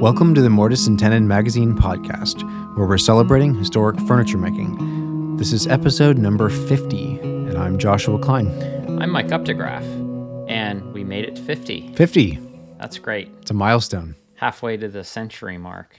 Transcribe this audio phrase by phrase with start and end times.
[0.00, 2.44] Welcome to the Mortise and Tenon Magazine podcast,
[2.76, 5.36] where we're celebrating historic furniture making.
[5.36, 8.46] This is episode number 50, and I'm Joshua Klein.
[9.02, 9.82] I'm Mike Updegraff,
[10.48, 11.94] and we made it to 50.
[11.96, 12.38] 50,
[12.78, 13.28] That's great.
[13.42, 14.14] it's a milestone.
[14.36, 15.96] Halfway to the century mark.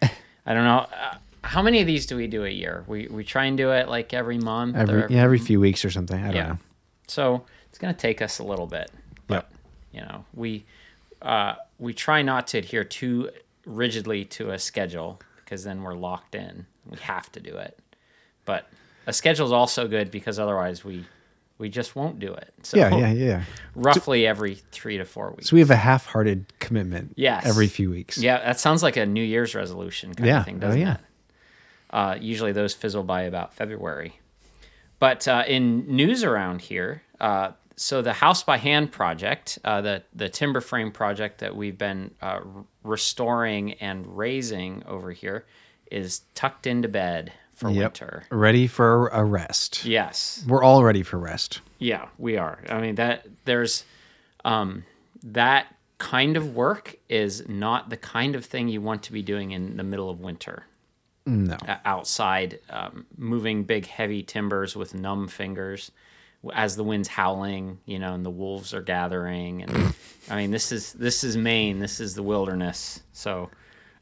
[0.00, 0.08] I
[0.46, 0.86] don't know.
[0.90, 2.82] Uh, how many of these do we do a year?
[2.86, 4.74] We, we try and do it like every month.
[4.74, 6.18] Every, or yeah, every few weeks or something.
[6.18, 6.48] I don't yeah.
[6.48, 6.58] know.
[7.08, 8.90] So it's going to take us a little bit.
[9.26, 9.50] But,
[9.92, 10.64] you know, we,
[11.20, 13.30] uh, we try not to adhere too
[13.66, 16.66] rigidly to a schedule because then we're locked in.
[16.86, 17.78] We have to do it.
[18.44, 18.68] But
[19.06, 21.04] a schedule is also good because otherwise we
[21.56, 22.52] we just won't do it.
[22.62, 23.42] So Yeah, yeah, yeah.
[23.76, 25.48] roughly every three to four weeks.
[25.50, 27.46] So we have a half hearted commitment Yes.
[27.46, 28.18] every few weeks.
[28.18, 30.38] Yeah, that sounds like a New Year's resolution kind Yeah.
[30.40, 30.94] of thing, Oh, doesn't yeah.
[30.94, 31.00] it?
[31.90, 34.18] Uh, usually those fizzle by about February.
[34.98, 40.02] But uh, in news around here, uh, so the House by Hand project, uh, the
[40.14, 42.40] the timber frame project that we've been uh,
[42.82, 45.44] restoring and raising over here,
[45.90, 47.78] is tucked into bed for Yep.
[47.78, 48.24] winter.
[48.30, 49.84] Ready for a rest.
[49.84, 51.60] Yes, We're all ready for rest.
[51.78, 52.58] yeah, we are.
[52.68, 53.84] I mean that there's
[54.44, 54.84] um,
[55.22, 55.66] that
[55.98, 59.76] kind of work is not the kind of thing you want to be doing in
[59.76, 60.64] the middle of winter.
[61.26, 61.56] No.
[61.86, 65.90] outside, um, moving big heavy timbers with numb fingers
[66.52, 69.62] as the wind's howling, you know, and the wolves are gathering.
[69.62, 69.94] And
[70.28, 71.78] I mean, this is this is Maine.
[71.78, 73.00] This is the wilderness.
[73.12, 73.50] So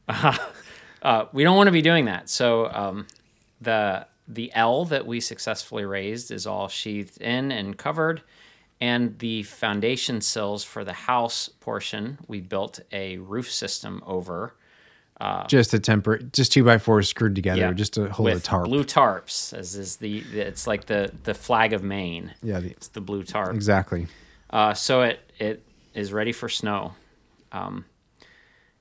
[0.07, 0.37] uh,
[1.01, 2.29] uh, we don't want to be doing that.
[2.29, 3.07] So um,
[3.61, 8.21] the the L that we successfully raised is all sheathed in and covered.
[8.81, 14.55] And the foundation sills for the house portion, we built a roof system over.
[15.47, 18.65] Just a temper, just two by fours screwed together, Yeah, just to hold a tarp.
[18.65, 22.33] Blue tarps, as is the it's like the the flag of Maine.
[22.41, 23.53] Yeah, the- it's the blue tarp.
[23.55, 24.07] exactly.
[24.49, 25.63] Uh, so it it
[25.93, 26.93] is ready for snow,
[27.51, 27.85] um,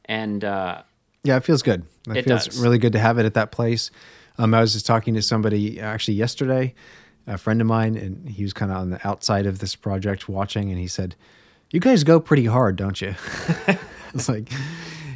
[0.05, 0.83] and uh,
[1.25, 1.85] Yeah, it feels good.
[2.09, 2.59] It, It feels does.
[2.61, 3.91] really good to have it at that place.
[4.39, 6.75] Um, I was just talking to somebody actually yesterday,
[7.27, 10.29] a friend of mine, and he was kind of on the outside of this project
[10.29, 11.15] watching, and he said,
[11.71, 13.15] "You guys go pretty hard, don't you?"
[14.15, 14.49] it's like,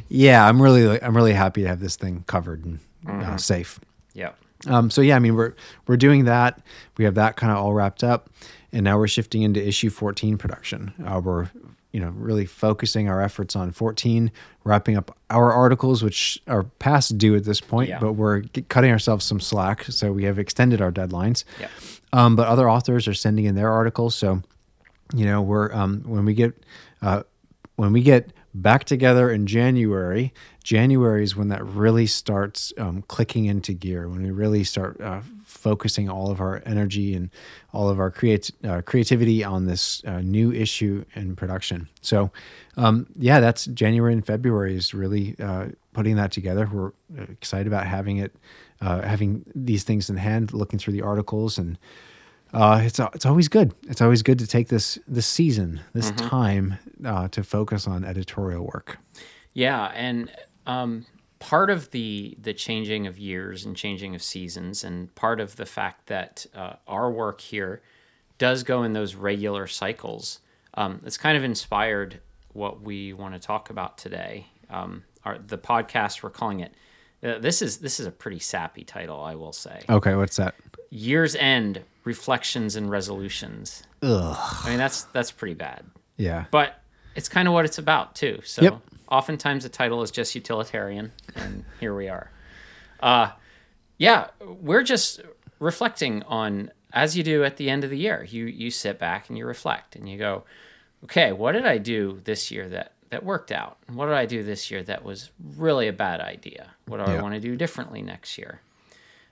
[0.09, 3.21] yeah, I'm really, I'm really happy to have this thing covered and Mm-hmm.
[3.33, 3.79] uh, safe.
[4.13, 4.31] yeah,
[4.65, 5.53] Um, so yeah, I mean we're
[5.85, 6.59] we're doing that.
[6.97, 8.29] We have that kind of all wrapped up,
[8.73, 10.91] and now we're shifting into issue 14 production.
[11.05, 11.47] Uh, we're
[11.93, 14.29] you know really focusing our efforts on 14,
[14.65, 17.99] wrapping up our articles, which are past due at this point, Yeah.
[17.99, 21.43] but we're cutting ourselves some slack, so we have extended our deadlines.
[21.61, 21.67] yeah,
[22.11, 24.41] Um, but other authors are sending in their articles, so
[25.15, 26.53] you know we're um, when we get
[27.01, 27.23] uh,
[27.77, 30.33] when we get back together in January.
[30.63, 34.09] January is when that really starts um, clicking into gear.
[34.09, 37.29] When we really start uh, focusing all of our energy and
[37.73, 38.13] all of our
[38.63, 41.87] uh, creativity on this uh, new issue in production.
[42.01, 42.31] So,
[42.75, 46.69] um, yeah, that's January and February is really uh, putting that together.
[46.71, 46.91] We're
[47.31, 48.35] excited about having it,
[48.81, 51.77] uh, having these things in hand, looking through the articles and
[52.53, 53.73] uh, it's it's always good.
[53.87, 58.65] It's always good to take this this season, this time uh, to focus on editorial
[58.65, 58.97] work.
[59.53, 59.91] yeah.
[59.93, 60.31] And
[60.65, 61.05] um,
[61.39, 65.65] part of the the changing of years and changing of seasons, and part of the
[65.65, 67.81] fact that uh, our work here
[68.37, 70.39] does go in those regular cycles.
[70.73, 72.21] Um, it's kind of inspired
[72.53, 74.47] what we want to talk about today.
[74.69, 76.73] Um, our, the podcast we're calling it.
[77.23, 79.81] Uh, this is this is a pretty sappy title, I will say.
[79.89, 80.55] Okay, what's that?
[80.89, 83.83] Year's End Reflections and Resolutions.
[84.01, 84.37] Ugh.
[84.65, 85.83] I mean, that's that's pretty bad,
[86.15, 86.45] Yeah.
[86.51, 86.81] but
[87.15, 88.39] it's kind of what it's about too.
[88.45, 88.79] So Yep.
[89.09, 92.31] oftentimes the title is just utilitarian, and here we are.
[93.01, 93.31] Uh,
[93.97, 95.21] yeah, we're just
[95.59, 98.23] reflecting on as you do at the end of the year.
[98.27, 100.43] You you sit back and you reflect and you go,
[101.03, 103.77] okay, what did I do this year that that worked out?
[103.91, 106.71] What did I do this year that was really a bad idea?
[106.87, 107.19] What do Yeah.
[107.19, 108.61] I want to do differently next year?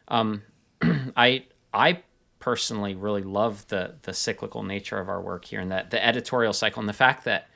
[0.09, 0.41] Um,
[1.15, 2.01] I I
[2.45, 6.53] personally really love the the cyclical nature of our work here and that the editorial
[6.53, 7.47] cycle and the fact that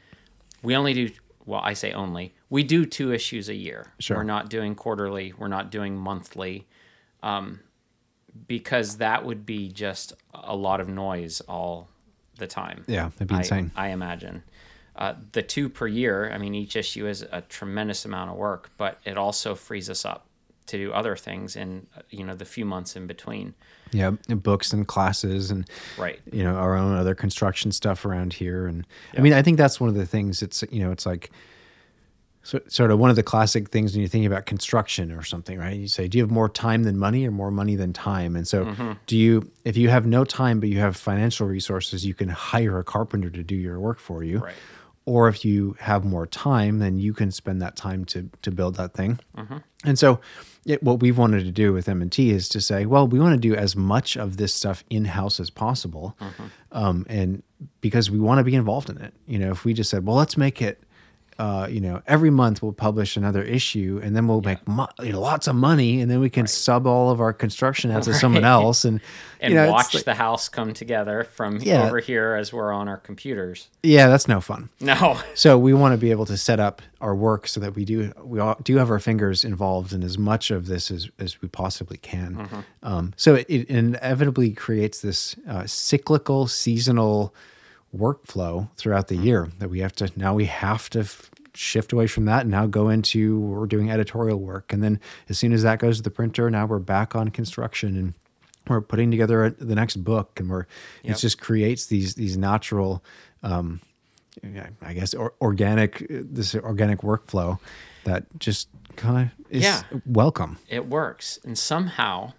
[0.63, 1.11] we only do
[1.45, 3.93] well I say only we do two issues a year.
[3.99, 4.17] Sure.
[4.17, 5.31] We're not doing quarterly.
[5.37, 6.65] We're not doing monthly.
[7.21, 7.59] Um,
[8.47, 11.87] because that would be just a lot of noise all
[12.39, 12.83] the time.
[12.87, 13.71] Yeah, that'd be I- insane.
[13.75, 14.41] I imagine.
[14.95, 18.71] Uh, the two per year, I mean, each issue is a tremendous amount of work,
[18.77, 20.25] but it also frees us up
[20.69, 23.53] to do other things in, you know, the few months in between.
[23.91, 25.67] Yeah, and books and classes and
[25.97, 26.19] Right.
[26.31, 28.65] you know our own other construction stuff around here.
[28.67, 28.85] And
[29.17, 30.41] I mean, I think that's one of the things.
[30.41, 31.31] It's you know, it's like
[32.43, 35.59] so, sort of one of the classic things when you're thinking about construction or something,
[35.59, 35.75] right?
[35.75, 38.35] You say, do you have more time than money or more money than time?
[38.35, 38.91] And so, Mm-hmm.
[39.07, 42.79] do you, if you have no time but you have financial resources, you can hire
[42.79, 44.39] a carpenter to do your work for you.
[44.39, 44.55] Right.
[45.05, 48.75] or if you have more time, then you can spend that time to to build
[48.75, 49.19] that thing.
[49.35, 49.57] Mm-hmm.
[49.83, 50.19] And so,
[50.65, 53.19] it, what we've wanted to do with M and T is to say, well, we
[53.19, 56.43] want to do as much of this stuff in house as possible, Mm-hmm.
[56.71, 57.43] um, and
[57.81, 59.13] because we want to be involved in it.
[59.27, 60.83] You know, if we just said, well, let's make it.
[61.39, 65.13] Uh, you know, every month we'll publish another issue, and then we'll make mo- you
[65.13, 68.13] know, lots of money, and then we can sub all of our construction out to
[68.13, 68.99] someone else, and
[69.39, 71.85] and you know, watch like- the house come together from Yeah.
[71.87, 73.69] over here as we're on our computers.
[73.83, 74.67] yeah, that's no fun.
[74.81, 77.85] No, So we want to be able to set up our work so that we
[77.85, 81.41] do we all, do have our fingers involved in as much of this as, as
[81.41, 82.49] we possibly can.
[82.83, 87.33] Um, so it, it inevitably creates this uh, cyclical, seasonal
[87.97, 91.03] workflow throughout the year that we have to now we have to
[91.55, 94.99] shift away from that and now go into we're doing editorial work and then
[95.29, 98.13] as soon as that goes to the printer now we're back on construction and
[98.67, 100.65] we're putting together a, the next book and we're
[101.03, 101.15] Yep.
[101.15, 103.03] it just creates these these natural
[103.43, 103.79] um,
[104.81, 107.59] I guess or, organic this organic workflow
[108.05, 109.81] that just kind of is Yeah.
[110.05, 110.57] welcome.
[110.69, 112.33] it works and somehow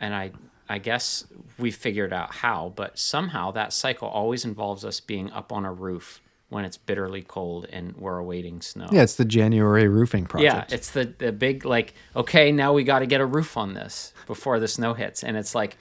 [0.00, 0.32] and i
[0.68, 1.26] i guess
[1.58, 5.72] we figured out how but somehow that cycle always involves us being up on a
[5.72, 6.20] roof
[6.52, 10.70] when it's bitterly cold and we're awaiting snow Yeah, it's the January roofing project.
[10.70, 13.74] yeah it's the the big like okay now we got to get a roof on
[13.74, 15.76] this before the snow hits and it's like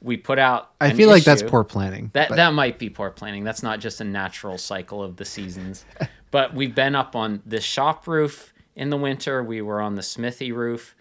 [0.00, 2.10] we put out I feel like that's poor planning.
[2.12, 3.44] That but- that might be poor planning.
[3.44, 5.84] That's not just a natural cycle of the seasons.
[6.32, 9.44] but we've been up on the shop roof in the winter.
[9.44, 10.96] We were on the smithy roof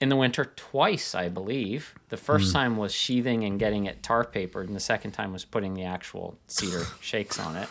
[0.00, 1.94] in the winter twice, I believe.
[2.08, 2.52] The first Hmm.
[2.58, 5.84] time was sheathing and getting it tar papered, and the second time was putting the
[5.84, 7.68] actual cedar shakes on it.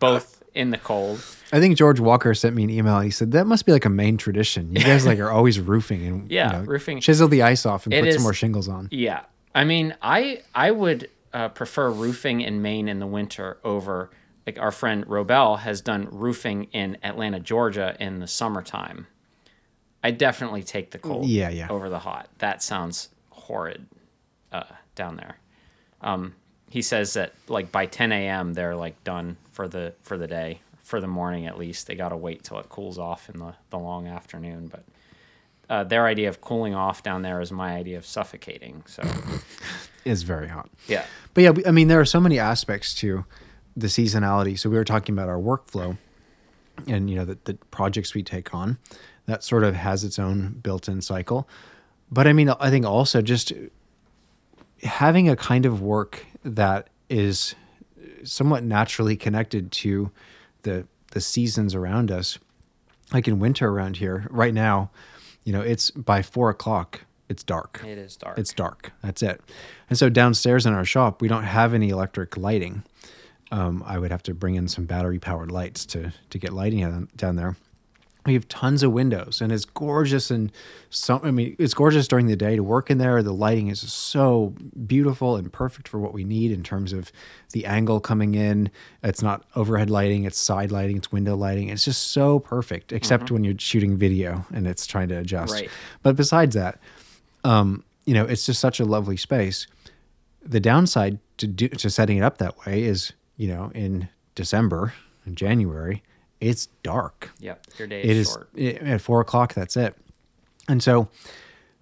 [0.00, 1.24] Both in the cold.
[1.52, 2.98] I think George Walker sent me an email.
[3.00, 4.74] He said that must be like a Maine tradition.
[4.74, 7.00] You guys like are always roofing and Yeah, you know, roofing.
[7.00, 8.88] chisel the ice off and It put is- some more shingles on.
[8.90, 9.20] Yeah,
[9.54, 14.10] I mean, I I would uh, prefer roofing in Maine in the winter over
[14.46, 19.06] like our friend Robel has done roofing in Atlanta, Georgia in the summertime.
[20.04, 21.66] I definitely take the cold Yeah, yeah.
[21.68, 22.28] over the hot.
[22.38, 23.86] That sounds horrid
[24.52, 24.62] uh,
[24.94, 25.38] down there.
[26.00, 26.34] Um,
[26.76, 28.52] he says that like by 10 a.m.
[28.52, 31.86] they're like done for the for the day for the morning at least.
[31.86, 34.84] They got to wait till it cools off in the the long afternoon, but.
[35.68, 38.84] Uh, their idea of cooling off down there is my idea of suffocating.
[38.86, 39.02] So,
[40.04, 40.70] It's very hot.
[40.86, 43.24] yeah, But yeah, I mean, there are so many aspects to
[43.76, 44.56] the seasonality.
[44.56, 45.98] So we were talking about our workflow
[46.86, 48.78] and, you know, the, the projects we take on.
[49.24, 51.48] That sort of has its own built in cycle.
[52.12, 53.52] But I mean, I think also just
[54.84, 57.54] having a kind of work that is
[58.24, 60.10] somewhat naturally connected to
[60.62, 62.38] the the seasons around us.
[63.12, 64.90] Like in winter around here, right now,
[65.44, 67.82] you know, it's by four o'clock, it's dark.
[67.86, 68.38] it is dark.
[68.38, 68.92] It's dark.
[69.02, 69.40] That's it.
[69.88, 72.82] And so downstairs in our shop, we don't have any electric lighting.
[73.52, 76.80] Um, I would have to bring in some battery powered lights to to get lighting
[76.80, 77.56] down, down there.
[78.26, 80.30] We have tons of windows, and it's gorgeous.
[80.30, 80.52] And
[80.90, 83.22] some, I mean, it's gorgeous during the day to work in there.
[83.22, 84.54] The lighting is so
[84.86, 87.12] beautiful and perfect for what we need in terms of
[87.52, 88.70] the angle coming in.
[89.02, 91.68] It's not overhead lighting; it's side lighting, it's window lighting.
[91.68, 95.54] It's just so perfect, except when you're shooting video and it's trying to adjust.
[95.54, 95.70] Right.
[96.02, 96.80] But besides that,
[97.44, 99.66] um, you know, it's just such a lovely space.
[100.42, 104.94] The downside to do to setting it up that way is, you know, in December
[105.24, 106.02] and January,
[106.40, 107.30] it's dark.
[107.40, 108.48] Yep, your day It is is short.
[108.58, 109.54] i- at four o'clock.
[109.54, 109.94] That's it.
[110.68, 111.08] And so,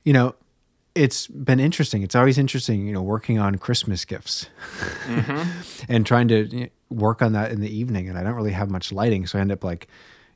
[0.05, 0.35] you know,
[0.95, 2.02] it's been interesting.
[2.02, 4.47] It's always interesting, you know, working on Christmas gifts
[5.07, 5.85] mm-hmm.
[5.93, 8.09] and trying to work on that in the evening.
[8.09, 9.88] And I don't really have much lighting, so I end up like,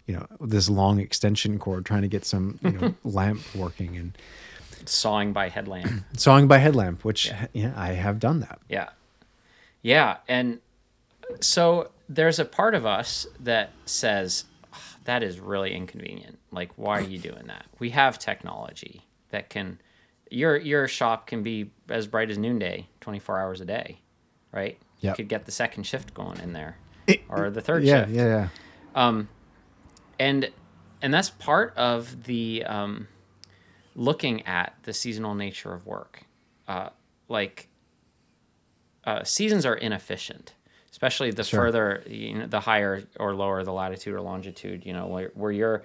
[0.07, 4.19] you know, this long extension cord trying to get some you know lamp working and
[4.87, 6.05] Sawing by headlamp.
[6.17, 8.59] sawing by headlamp, which yeah, I have done that.
[8.69, 8.89] Yeah.
[9.83, 10.17] Yeah.
[10.29, 10.61] And
[11.41, 16.39] so there's a part of us that says, "Ah, that is really inconvenient.
[16.51, 17.67] Like, why are you doing that?
[17.79, 19.81] We have technology that can,
[20.31, 24.01] your, your shop can be as bright as noonday, 24 hours a day,
[24.53, 24.79] right?
[25.01, 26.79] You could get the second shift going in there
[27.29, 28.11] or the third Yeah, shift.
[28.17, 28.49] yeah, yeah.
[28.95, 29.29] um,
[30.19, 30.51] and
[31.01, 33.07] and that's part of the um,
[33.95, 36.23] looking at the seasonal nature of work.
[36.67, 36.89] Uh,
[37.29, 37.69] like
[39.05, 40.55] uh, seasons are inefficient,
[40.91, 41.61] especially the Sure.
[41.61, 44.85] further you know, the higher or lower the latitude or longitude.
[44.87, 45.83] You know where, where you're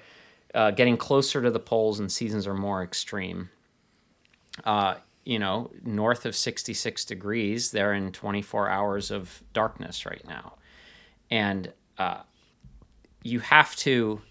[0.53, 3.49] uh, getting closer to the poles and seasons are more extreme.
[4.63, 4.95] Uh,
[5.25, 10.55] you know, north of 66 degrees, they're in 24 hours of darkness right now.
[11.31, 12.21] And uh,
[13.23, 14.21] you have to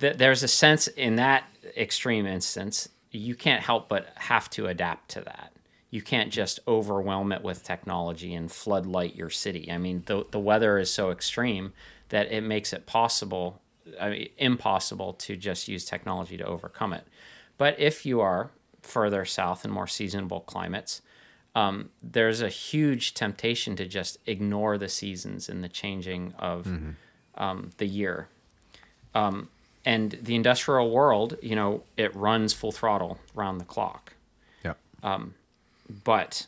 [0.00, 1.44] th- there's a sense in that
[1.76, 5.52] extreme instance you can't help but have to adapt to that
[5.92, 10.40] you can't just overwhelm it with technology and floodlight your city i mean the, the
[10.40, 11.72] weather is so extreme
[12.12, 13.60] that it makes it possible,
[13.98, 17.04] I mean, impossible to just use technology to overcome it.
[17.56, 18.50] But if you are
[18.82, 21.00] further south in more seasonable climates,
[21.54, 26.66] um, there's a huge temptation to just ignore the seasons and the changing of
[27.36, 28.28] um, the year.
[29.14, 29.48] Um,
[29.86, 34.12] and the industrial world, you know, it runs full throttle around the clock.
[34.62, 34.74] Yeah.
[36.04, 36.46] But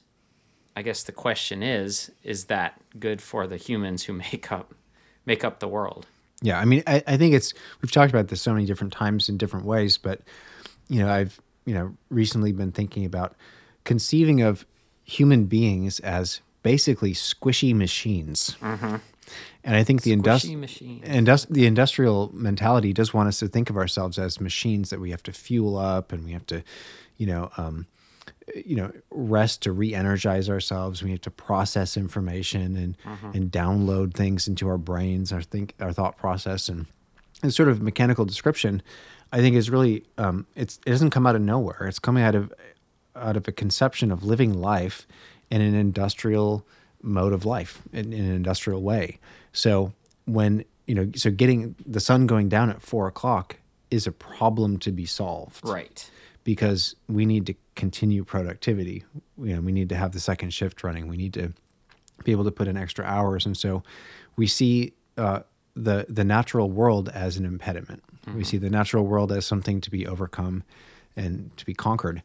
[0.76, 4.74] I guess the question is, is that good for the humans who make up
[5.26, 6.06] make up the world?
[6.42, 9.28] Yeah, I mean, I, I think it's we've talked about this so many different times
[9.28, 10.20] in different ways, but
[10.88, 13.34] you know, I've you know recently been thinking about
[13.84, 14.66] conceiving of
[15.04, 18.56] human beings as basically squishy machines,
[19.62, 23.70] and I think the Squishy industry indus- the industrial mentality does want us to think
[23.70, 26.62] of ourselves as machines that we have to fuel up and we have to,
[27.16, 27.86] you know, um,
[28.54, 31.02] you know, rest to re-energize ourselves.
[31.02, 32.96] We have to process information and
[33.34, 36.86] and download things into our brains, our think, our thought process, and
[37.42, 38.82] and sort of mechanical description.
[39.32, 41.86] I think is really um, it's it doesn't come out of nowhere.
[41.86, 42.52] It's coming out of
[43.16, 45.06] out of a conception of living life
[45.50, 46.66] in an industrial
[47.02, 49.18] mode of life in, in an industrial way.
[49.52, 49.92] So
[50.24, 53.56] when you know, so getting the sun going down at four o'clock
[53.90, 56.10] is a problem to be solved, Right.
[56.42, 59.04] Because we need to continue productivity.
[59.42, 61.08] You know, we need to have the second shift running.
[61.08, 61.52] We need to
[62.24, 63.82] be able to put in extra hours, and so
[64.36, 65.40] we see uh,
[65.74, 68.02] the the natural world as an impediment.
[68.34, 70.62] We see the natural world as something to be overcome
[71.16, 72.22] and to be conquered.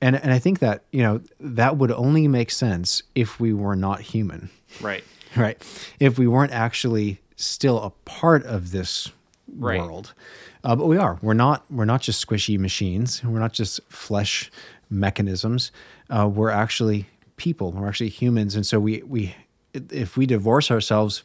[0.00, 3.76] And and I think that you know that would only make sense if we were
[3.76, 5.02] not human, Right.
[5.36, 5.60] right?
[5.98, 9.10] If we weren't actually still a part of this
[9.52, 9.80] Right.
[9.80, 10.14] world.
[10.62, 11.18] Uh, but we are.
[11.22, 11.64] We're not.
[11.72, 13.24] We're not just squishy machines.
[13.24, 14.50] We're not just flesh
[14.90, 15.72] mechanisms.
[16.08, 17.06] Uh, we're actually
[17.36, 17.72] people.
[17.72, 18.54] We're actually humans.
[18.54, 19.34] And so we we
[19.72, 21.22] if we divorce ourselves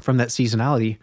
[0.00, 0.98] from that seasonality,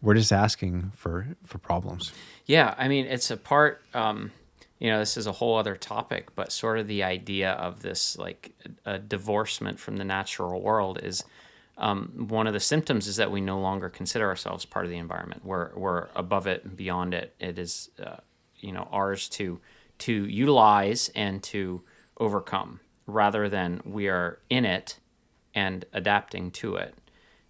[0.00, 2.12] we're just asking for for problems.
[2.46, 3.82] Yeah, I mean, it's a part.
[3.92, 4.30] Um,
[4.78, 8.18] you know, this is a whole other topic, but sort of the idea of this
[8.18, 8.52] like
[8.84, 11.24] a divorcement from the natural world is
[11.78, 14.98] um, one of the symptoms is that we no longer consider ourselves part of the
[14.98, 15.44] environment.
[15.44, 17.34] We're we're above it and beyond it.
[17.38, 18.16] It is, uh,
[18.56, 19.60] you know, ours to
[19.98, 21.82] to utilize and to
[22.18, 24.98] overcome, rather than we are in it
[25.54, 26.94] and adapting to it.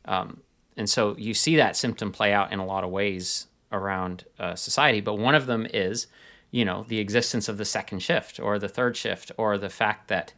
[0.04, 0.42] Um,
[0.76, 4.54] and so you see that symptom play out in a lot of ways around uh,
[4.54, 5.00] society.
[5.00, 6.06] But one of them is,
[6.50, 10.08] you know, the existence of the second shift or the third shift, or the fact
[10.08, 10.32] that,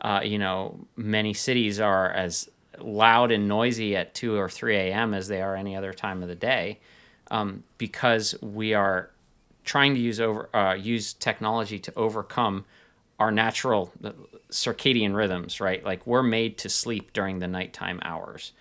[0.00, 2.48] uh, you know, many cities are as
[2.80, 5.14] loud and noisy at 2 or 3 a.m.
[5.14, 6.80] as they are any other time of the day
[7.30, 9.10] um, because we are
[9.64, 12.64] trying to use over uh, use technology to overcome
[13.18, 13.92] our natural
[14.50, 15.84] circadian rhythms, right?
[15.84, 18.52] Like we're made to sleep during the nighttime hours.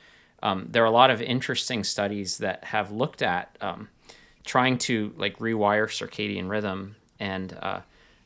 [0.41, 3.89] Um, there are a lot of interesting studies that have looked at um,
[4.45, 7.81] trying to like rewire circadian rhythm and uh,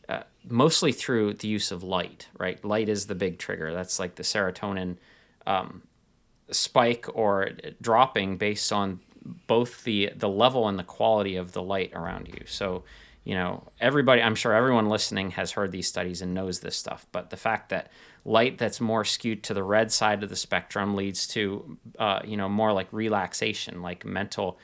[0.10, 2.64] uh, mostly through the use of light, right?
[2.66, 3.74] Light is the big trigger.
[3.74, 4.98] That's like the serotonin
[5.46, 5.84] um,
[6.50, 9.00] spike or dropping based on
[9.48, 12.46] both the the level and the quality of the light around you.
[12.46, 12.84] So,
[13.24, 17.06] you know, everybody, I'm sure everyone listening has heard these studies and knows this stuff.
[17.12, 17.92] But the fact that
[18.26, 22.38] light that's more skewed to the red side of the spectrum leads to, uh, you
[22.38, 24.60] know, more like relaxation, like mental,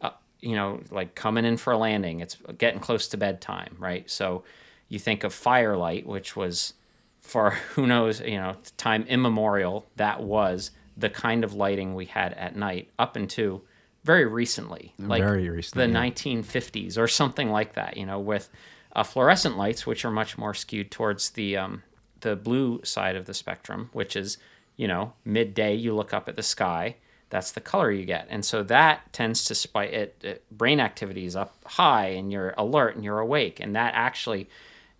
[0.00, 0.10] uh,
[0.40, 2.20] you know, like coming in for a landing.
[2.20, 4.08] It's getting close to bedtime, right?
[4.10, 4.44] So,
[4.88, 6.74] you think of firelight, which was
[7.20, 12.32] for who knows, you know, time immemorial, that was the kind of lighting we had
[12.32, 13.62] at night up into
[14.08, 16.06] very recently, like Very recently, the yeah.
[16.06, 17.98] 1950s or something like that.
[17.98, 18.48] You know, with
[18.96, 21.82] uh, fluorescent lights, which are much more skewed towards the um,
[22.22, 24.38] the blue side of the spectrum, which is
[24.78, 25.74] you know midday.
[25.74, 26.96] You look up at the sky,
[27.28, 30.44] that's the color you get, and so that tends to spike it, it.
[30.50, 34.48] Brain activity is up high, and you're alert and you're awake, and that actually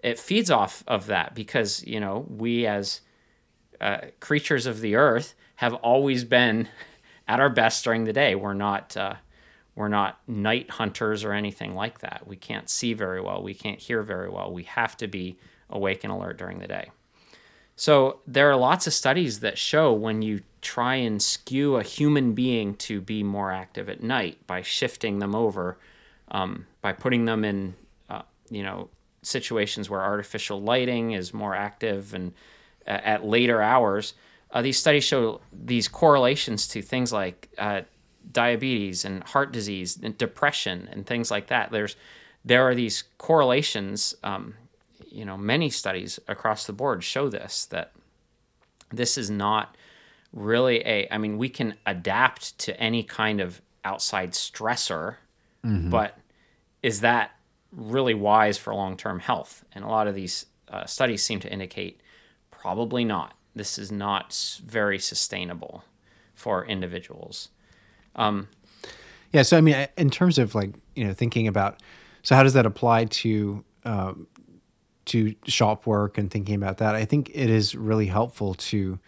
[0.02, 3.00] it feeds off of that because you know we as
[3.80, 6.68] uh, creatures of the earth have always been
[7.28, 8.34] at our best during the day.
[8.34, 9.14] We're not uh,
[9.76, 12.26] we're not night hunters or anything like that.
[12.26, 13.42] We can't see very well.
[13.42, 14.52] We can't hear very well.
[14.52, 15.38] We have to be
[15.70, 16.90] awake and alert during the day.
[17.76, 22.32] So there are lots of studies that show when you try and skew a human
[22.32, 25.78] being to be more active at night by shifting them over,
[26.32, 27.76] um, by putting them in,
[28.10, 28.88] uh, you know,
[29.22, 32.32] situations where artificial lighting is more active and
[32.84, 34.14] uh, at later hours,
[34.50, 37.82] uh, these studies show these correlations to things like uh,
[38.32, 41.70] diabetes and heart disease and depression and things like that.
[41.70, 41.96] There's
[42.44, 44.14] there are these correlations.
[44.22, 44.54] Um,
[45.10, 47.92] you know, many studies across the board show this that
[48.90, 49.76] this is not
[50.32, 51.08] really a.
[51.10, 55.16] I mean, we can adapt to any kind of outside stressor,
[55.64, 55.90] Mm-hmm.
[55.90, 56.16] but
[56.84, 57.32] is that
[57.72, 59.64] really wise for long term health?
[59.72, 62.00] And a lot of these uh, studies seem to indicate
[62.50, 63.34] probably not.
[63.54, 65.84] This is not very sustainable
[66.34, 67.48] for individuals.
[69.32, 69.42] Yeah.
[69.42, 71.80] So I mean, in terms of like you know thinking about,
[72.22, 74.26] so how does that apply to um,
[75.06, 76.94] to shop work and thinking about that?
[76.94, 78.98] I think it is really helpful to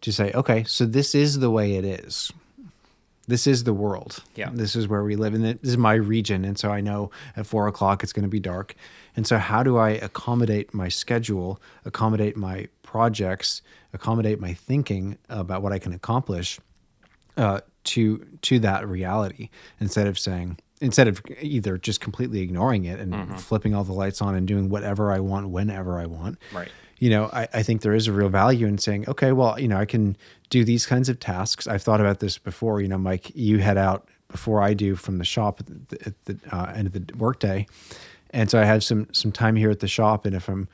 [0.00, 2.30] to say, okay, so this is the way it is.
[3.26, 4.22] This is the world.
[4.34, 4.50] Yeah.
[4.52, 7.46] This is where we live, and this is my region, and so I know at
[7.46, 8.74] four o'clock it's going to be dark.
[9.16, 13.60] And so, how do I accommodate my schedule, accommodate my projects,
[13.92, 16.60] accommodate my thinking about what I can accomplish?
[17.36, 19.48] uh, to to that reality
[19.80, 23.36] instead of saying instead of either just completely ignoring it and Mm-hmm.
[23.48, 26.38] flipping all the lights on and doing whatever I want whenever I want.
[26.52, 26.68] Right.
[27.00, 29.66] You know, I, I think there is a real value in saying, okay, well, you
[29.66, 30.16] know, I can
[30.48, 31.66] do these kinds of tasks.
[31.66, 32.80] I've thought about this before.
[32.80, 36.14] You know, Mike, you head out before I do from the shop at the, at
[36.26, 37.66] the uh, end of the workday,
[38.30, 40.24] and so I have some some time here at the shop.
[40.26, 40.68] And if I'm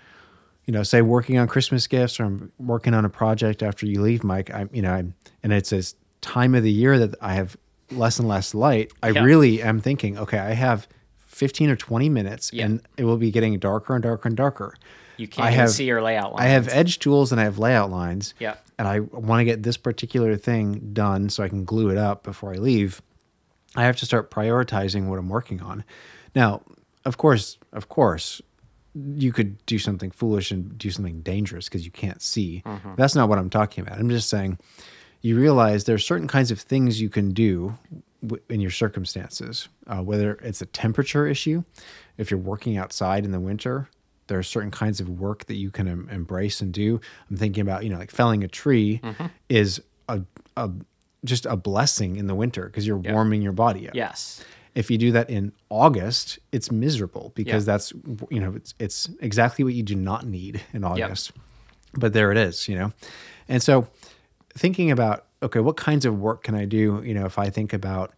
[0.70, 4.00] you know, say working on Christmas gifts or I'm working on a project after you
[4.02, 7.32] leave, Mike, I'm, you know, I'm, and it's this time of the year that I
[7.34, 7.56] have
[7.90, 8.92] less and less light.
[9.02, 9.24] I Yeah.
[9.24, 10.86] really am thinking, okay, I have
[11.26, 12.66] 15 or 20 minutes Yeah.
[12.66, 14.76] and it will be getting darker and darker and darker.
[15.16, 16.42] You can't I have- see your layout lines.
[16.42, 18.32] I have edge tools and I have layout lines.
[18.38, 18.54] Yeah.
[18.78, 22.22] And I want to get this particular thing done so I can glue it up
[22.22, 23.02] before I leave.
[23.74, 25.82] I have to start prioritizing what I'm working on.
[26.32, 26.62] Now,
[27.04, 28.40] of course, of course,
[28.94, 32.62] you could do something foolish and do something dangerous because you can't see.
[32.97, 33.99] That's not what I'm talking about.
[33.99, 34.59] I'm just saying
[35.23, 37.76] you realize there are certain kinds of things you can do
[38.23, 41.62] w- in your circumstances, uh, whether it's a temperature issue,
[42.18, 43.88] if you're working outside in the winter,
[44.28, 47.00] there are certain kinds of work that you can em- embrace and do.
[47.28, 49.00] I'm thinking about, you know, like felling a tree
[49.49, 50.23] is a,
[50.56, 50.70] a
[51.25, 53.94] just a blessing in the winter because you're warming your body up.
[53.94, 54.42] yes.
[54.74, 57.72] If you do that in August, it's miserable because Yeah.
[57.72, 57.92] that's
[58.30, 61.32] you know it's it's exactly what you do not need in August.
[61.95, 62.92] But there it is, you know.
[63.49, 63.88] And so
[64.56, 67.73] thinking about okay, what kinds of work can I do, you know, if I think
[67.73, 68.12] about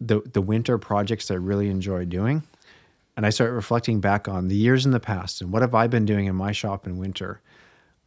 [0.00, 2.42] the the winter projects I really enjoy doing
[3.16, 5.86] and I start reflecting back on the years in the past and what have I
[5.88, 7.40] been doing in my shop in winter,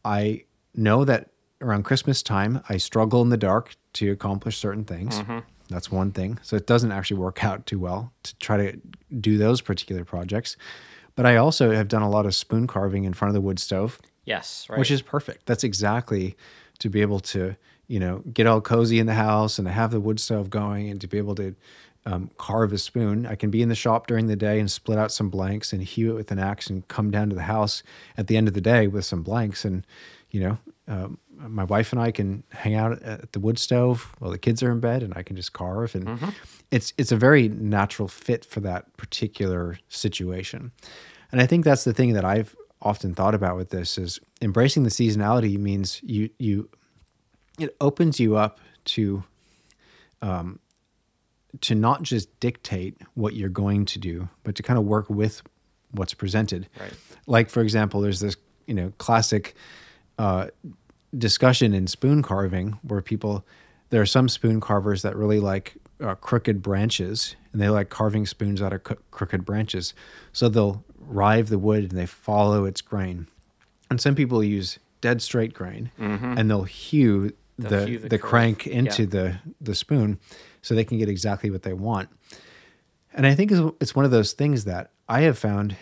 [0.04, 1.30] I know that
[1.60, 5.18] around Christmas time, I struggle in the dark to accomplish certain things.
[5.20, 5.38] Mm-hmm.
[5.68, 6.38] That's one thing.
[6.42, 8.80] So it doesn't actually work out too well to try to
[9.20, 10.56] do those particular projects.
[11.16, 13.58] But I also have done a lot of spoon carving in front of the wood
[13.58, 14.66] stove, Yes.
[14.68, 14.78] Right.
[14.78, 15.46] which is perfect.
[15.46, 16.36] That's exactly
[16.80, 17.54] to be able to,
[17.86, 20.90] you know, get all cozy in the house and to have the wood stove going
[20.90, 21.54] and to be able to
[22.06, 23.26] um, carve a spoon.
[23.26, 25.82] I can be in the shop during the day and split out some blanks and
[25.82, 27.82] hew it with an axe and come down to the house
[28.18, 29.64] at the end of the day with some blanks.
[29.64, 29.86] And,
[30.30, 34.30] you know, um, my wife and I can hang out at the wood stove while
[34.30, 35.94] the kids are in bed and I can just carve.
[35.94, 36.34] And
[36.70, 40.72] it's, it's a very natural fit for that particular situation.
[41.32, 42.54] And I think that's the thing that I've
[42.84, 46.68] often thought about with this is embracing the seasonality means you you
[47.58, 49.24] it opens you up to
[50.22, 50.58] um
[51.60, 55.40] to not just dictate what you're going to do, but to kind of work with
[55.92, 56.68] what's presented.
[56.78, 56.92] Right.
[57.26, 59.54] Like for example, there's this, you know, classic
[60.18, 60.48] uh
[61.18, 63.44] discussion in spoon carving where people
[63.90, 68.26] there are some spoon carvers that really like uh, crooked branches and they like carving
[68.26, 69.94] spoons out of cro- crooked branches.
[70.32, 73.28] So they'll rive the wood and they follow its grain.
[73.90, 78.18] And some people use dead straight grain and they'll hew the, They'll hew the, the
[78.18, 79.08] crank into Yeah.
[79.08, 80.18] the the spoon
[80.62, 82.08] so they can get exactly what they want.
[83.12, 85.76] And I think it's- it's one of those things that I have found,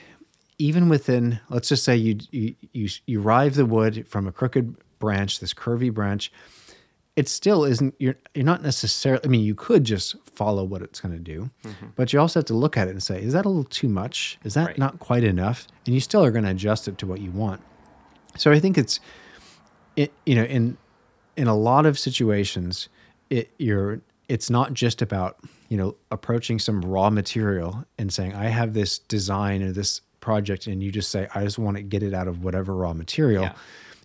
[0.59, 4.77] even within, let's just say you you you, you rive the wood from a crooked
[5.03, 6.31] branch, this curvy branch,
[7.17, 7.95] it still isn't.
[7.99, 9.23] You're you're not necessarily.
[9.25, 11.87] I mean, you could just follow what it's going to do, mm-hmm.
[11.97, 13.89] but you also have to look at it and say, is that a little too
[13.89, 14.39] much?
[14.45, 14.79] Is that Right.
[14.79, 15.67] not quite enough?
[15.85, 17.61] And you still are going to adjust it to what you want.
[18.37, 19.01] So I think it's,
[19.97, 20.79] it you know in
[21.37, 22.89] in a lot of situations,
[23.29, 25.37] it you're it's not just about
[25.69, 30.67] you know approaching some raw material and saying I have this design or this project,
[30.67, 33.43] and you just say I just want to get it out of whatever raw material.
[33.43, 33.55] Yeah.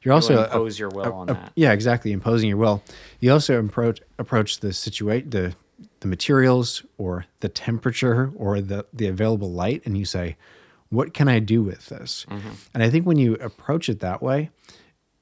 [0.03, 1.51] You're also You'll a- impose your will on a- that.
[1.55, 2.11] yeah, exactly.
[2.11, 2.83] Imposing your will.
[3.19, 5.55] You also approach approach the situate the
[5.99, 10.37] the materials or the temperature or the the available light, and you say,
[10.89, 12.49] "What can I do with this?" Mm-hmm.
[12.73, 14.49] And I think when you approach it that way,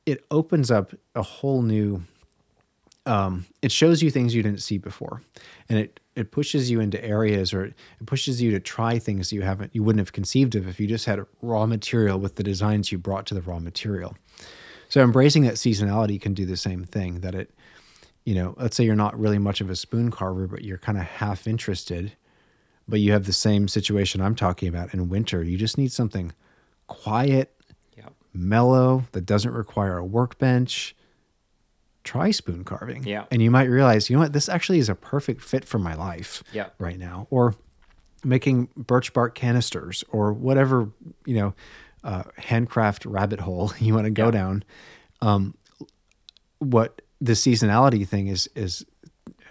[0.05, 2.03] it opens up a whole new.
[3.07, 5.21] Um, it shows you things you didn't see before,
[5.69, 7.75] and it it pushes you into areas or it
[8.07, 11.05] pushes you to try things you haven't you wouldn't have conceived of if you just
[11.05, 14.15] had raw material with the designs you brought to the raw material.
[14.95, 17.19] So embracing that seasonality can do the same thing.
[17.19, 17.53] That it
[18.23, 20.97] you know, let's say you're not really much of a spoon carver, but you're kind
[20.97, 22.13] of half interested,
[22.87, 25.43] but you have the same situation I'm talking about in winter.
[25.43, 26.31] You just need something
[26.87, 27.53] quiet,
[27.97, 28.13] Yep.
[28.33, 30.95] mellow, that doesn't require a workbench.
[32.05, 33.03] Try spoon carving.
[33.03, 33.25] Yeah.
[33.31, 35.93] And you might realize, you know what, this actually is a perfect fit for my
[35.93, 36.69] life Yeah.
[36.79, 37.27] right now.
[37.29, 37.53] Or
[38.23, 40.87] making birch bark canisters or whatever,
[41.25, 41.53] you know,
[42.05, 44.31] uh, handcraft rabbit hole you want to go Yeah.
[44.31, 44.63] down.
[45.21, 45.55] Um,
[46.59, 48.85] what the seasonality thing is, is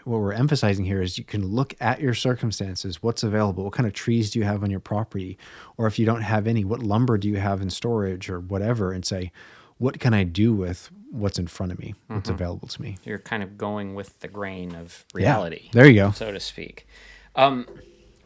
[0.05, 3.87] what we're emphasizing here is you can look at your circumstances, what's available, what kind
[3.87, 5.39] of trees do you have on your property,
[5.77, 8.93] or if you don't have any, what lumber do you have in storage or whatever,
[8.93, 9.33] and say,
[9.79, 12.99] what can I do with what's in front of me, what's available to me?
[13.05, 15.21] You're kind of going with the grain of Yeah.
[15.35, 15.71] reality.
[15.73, 16.11] There you go.
[16.13, 16.87] so to speak.
[17.35, 17.67] Um,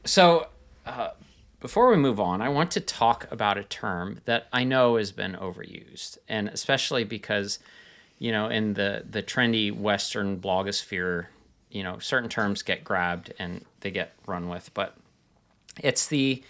[0.05, 0.49] so,
[0.85, 1.11] uh,
[1.61, 5.13] before we move on, I want to talk about a term that I know has
[5.13, 7.59] been overused, and especially because,
[8.19, 11.27] you know, in the the trendy Western blogosphere,
[11.71, 14.73] you know, certain terms get grabbed and they get run with.
[14.75, 14.95] But
[15.83, 16.43] it's the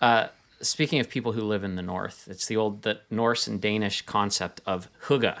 [0.00, 0.28] uh,
[0.60, 4.02] speaking of people who live in the North, it's the old the Norse and Danish
[4.02, 5.38] concept of hygge.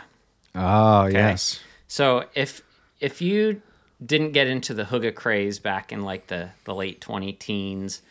[0.54, 1.60] Oh, yes.
[1.88, 2.62] So if
[3.00, 3.62] if you
[4.04, 8.02] didn't get into the hygge craze back in like the the late twenty teens,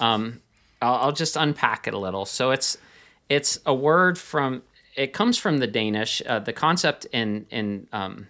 [0.00, 0.40] um,
[0.80, 2.24] I'll, I'll just unpack it a little.
[2.24, 2.78] So it's
[3.28, 4.62] it's a word from
[4.94, 6.22] it comes from the Danish.
[6.26, 8.28] Uh, the concept in in um,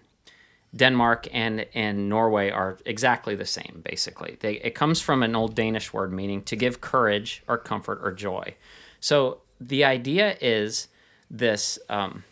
[0.75, 3.83] Denmark and and Norway are exactly the same.
[3.85, 8.01] Basically, they, it comes from an old Danish word meaning to give courage or comfort
[8.03, 8.55] or joy.
[9.01, 10.89] So the idea is
[11.31, 11.79] this.
[11.89, 12.25] Um,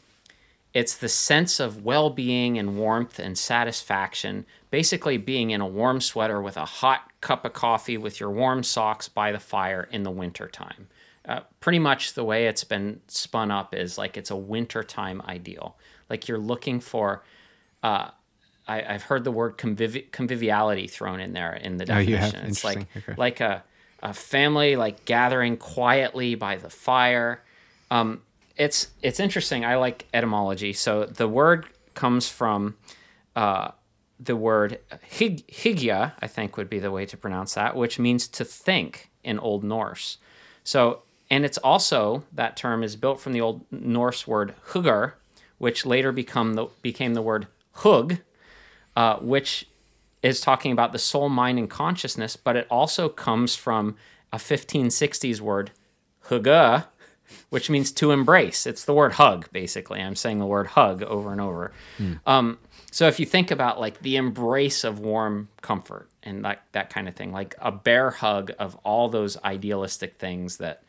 [0.73, 6.43] it's the sense of well-being and warmth and satisfaction basically being in a warm sweater
[6.43, 10.11] with a hot cup of coffee with your warm socks by the fire in the
[10.11, 10.89] wintertime
[11.29, 15.77] uh, pretty much the way it's been spun up is like it's a wintertime ideal
[16.11, 17.23] like you're looking for
[17.85, 18.09] uh,
[18.67, 22.49] I, i've heard the word convivi- conviviality thrown in there in the Oh, definition have?
[22.49, 22.89] it's like.
[22.97, 23.15] Okay.
[23.17, 23.63] like a,
[24.03, 27.45] a family like gathering quietly by the fire
[27.93, 28.23] um,
[28.57, 29.65] it's it's interesting.
[29.65, 30.73] I like etymology.
[30.73, 32.77] So the word comes from
[33.37, 33.71] uh,
[34.19, 35.45] the word hig,
[35.89, 39.65] I think would be the way to pronounce that, which means to think in Old
[39.65, 40.19] Norse.
[40.63, 45.15] So and it's also that term is built from the Old Norse word hugger,
[45.59, 48.19] which later become the became the word hug,
[48.97, 49.67] uh, which
[50.23, 53.97] is talking about the soul, mind, and consciousness, but it also comes from
[54.33, 55.71] a 1560s word,
[56.29, 56.87] hugga,
[57.51, 58.67] which means to embrace.
[58.67, 60.01] It's the word hug, basically.
[60.01, 61.73] I'm saying the word hug over and over.
[62.27, 62.59] Um,
[62.95, 67.09] so if you think about like the embrace of warm comfort and that, that kind
[67.09, 70.85] of thing, like a bear hug of all those idealistic things that,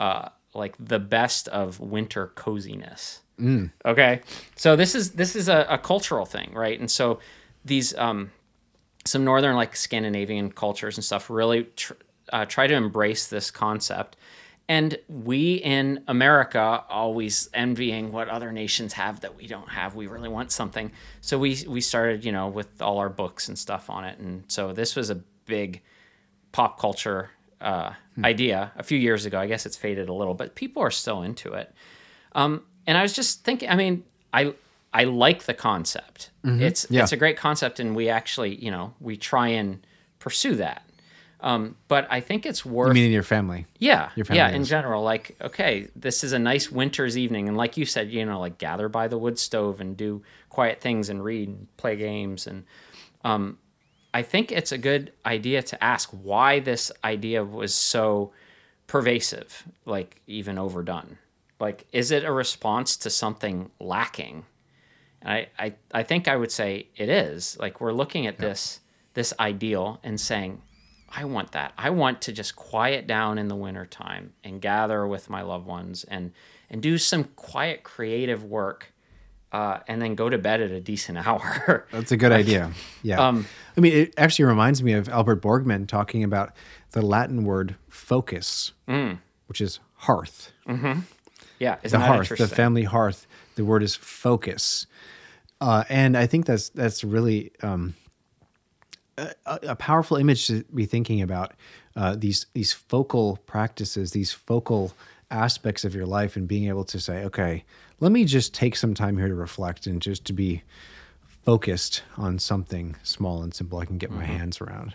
[0.00, 3.20] uh, like the best of winter coziness.
[3.84, 4.22] Okay,
[4.56, 6.80] so this is this is a, a cultural thing, right?
[6.80, 7.20] And so
[7.64, 8.32] these um,
[9.04, 11.92] some northern like Scandinavian cultures and stuff really tr-
[12.32, 14.16] uh, try to embrace this concept.
[14.68, 19.94] And we in America always envying what other nations have that we don't have.
[19.94, 20.90] We really want something.
[21.20, 24.18] So we we started, you know, with all our books and stuff on it.
[24.18, 25.82] And so this was a big
[26.50, 27.92] pop culture uh,
[28.24, 29.38] idea a few years ago.
[29.38, 31.72] I guess it's faded a little, but people are still into it.
[32.32, 34.54] Um, and I was just thinking, I mean, I
[34.92, 36.30] I like the concept.
[36.44, 37.02] It's Yeah.
[37.02, 39.86] it's a great concept, and we actually, you know, we try and
[40.18, 40.82] pursue that.
[41.40, 43.66] Um, but I think it's worth I mean, in your family.
[43.78, 44.48] yeah, Your family yeah.
[44.48, 48.24] In general, like okay, this is a nice winter's evening, and like you said, you
[48.24, 51.96] know, like gather by the wood stove and do quiet things and read, and play
[51.96, 52.64] games, and
[53.22, 53.58] um,
[54.14, 58.32] I think it's a good idea to ask why this idea was so
[58.86, 61.18] pervasive, like even overdone.
[61.60, 64.46] Like, is it a response to something lacking?
[65.20, 67.58] And I, I, I think I would say it is.
[67.58, 68.80] Like we're looking at this
[69.14, 70.62] this ideal and saying,
[71.18, 71.72] I want that.
[71.78, 76.04] I want to just quiet down in the wintertime and gather with my loved ones
[76.04, 76.32] and
[76.68, 78.92] and do some quiet creative work
[79.52, 81.86] uh, and then go to bed at a decent hour.
[81.92, 82.72] That's a good idea.
[83.02, 83.26] Yeah.
[83.26, 86.52] Um, I mean, it actually reminds me of Albert Borgmann talking about
[86.90, 89.18] the Latin word focus, Mm.
[89.46, 90.52] which is hearth.
[90.66, 93.26] yeah, isn't the that hearth, the family hearth.
[93.54, 94.86] The word is focus,
[95.62, 97.94] uh, and I think that's that's really um,
[99.18, 101.54] a, a powerful image to be thinking about.
[101.94, 104.92] Uh, these these focal practices, these focal
[105.30, 107.64] aspects of your life, and being able to say, okay,
[108.00, 110.62] let me just take some time here to reflect and just to be
[111.44, 114.94] focused on something small and simple I can get my hands around.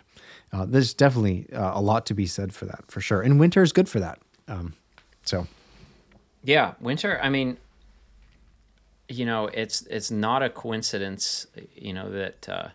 [0.51, 3.21] Uh, there's definitely uh, a lot to be said for that, for sure.
[3.21, 4.19] And winter is good for that.
[4.47, 4.73] Um,
[5.23, 5.47] so
[6.43, 7.19] Yeah, winter.
[7.23, 7.57] I mean,
[9.07, 12.69] you know, it's it's not a coincidence, you know, that uh,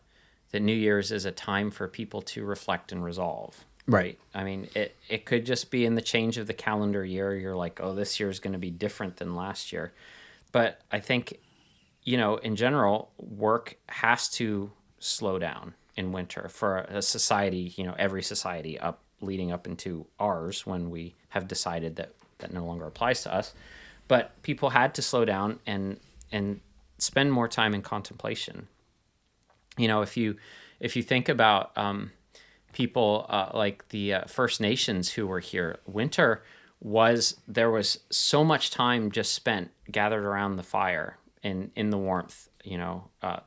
[0.53, 3.65] that New Year's is a time for people to reflect and resolve.
[3.87, 4.19] Right.
[4.35, 7.37] I mean, it it could just be in the change of the calendar year.
[7.37, 9.93] You're like, oh, this year is going to be different than last year.
[10.51, 11.39] But I think,
[12.03, 17.73] you know, in general, work has to slow down in winter for a society.
[17.77, 22.53] You know, every society up leading up into ours when we have decided that that
[22.53, 23.55] no longer applies to us.
[24.09, 25.99] But people had to slow down and
[26.33, 26.61] and
[26.99, 28.67] spend more time in contemplation.
[29.77, 30.37] You know, if you
[30.81, 32.13] if you think about um,
[32.73, 36.43] people uh, like the uh, First Nations who were here, winter
[36.81, 41.99] was there was so much time just spent gathered around the fire in in the
[41.99, 42.49] warmth.
[42.65, 43.41] You know, uh,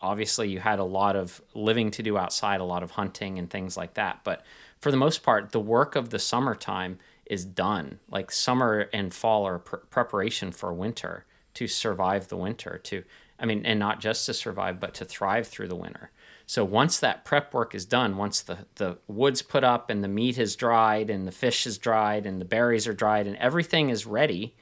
[0.00, 3.50] obviously you had a lot of living to do outside, a lot of hunting and
[3.50, 4.20] things like that.
[4.24, 4.44] But
[4.80, 7.98] for the most part, the work of the summertime is done.
[8.08, 11.24] Like summer and fall are pr- preparation for winter
[11.54, 12.78] to survive the winter.
[12.84, 13.02] To
[13.38, 16.10] I mean, and not just to survive, but to thrive through the winter.
[16.46, 20.08] So once that prep work is done, once the, the wood's put up and the
[20.08, 23.90] meat is dried and the fish is dried and the berries are dried and everything
[23.90, 24.54] is ready,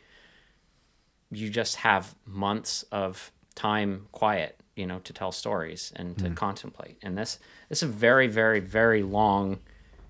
[1.30, 6.34] you just have months of time quiet, you know, to tell stories and to mm.
[6.34, 6.96] contemplate.
[7.02, 9.60] And this, this is a very, very, very long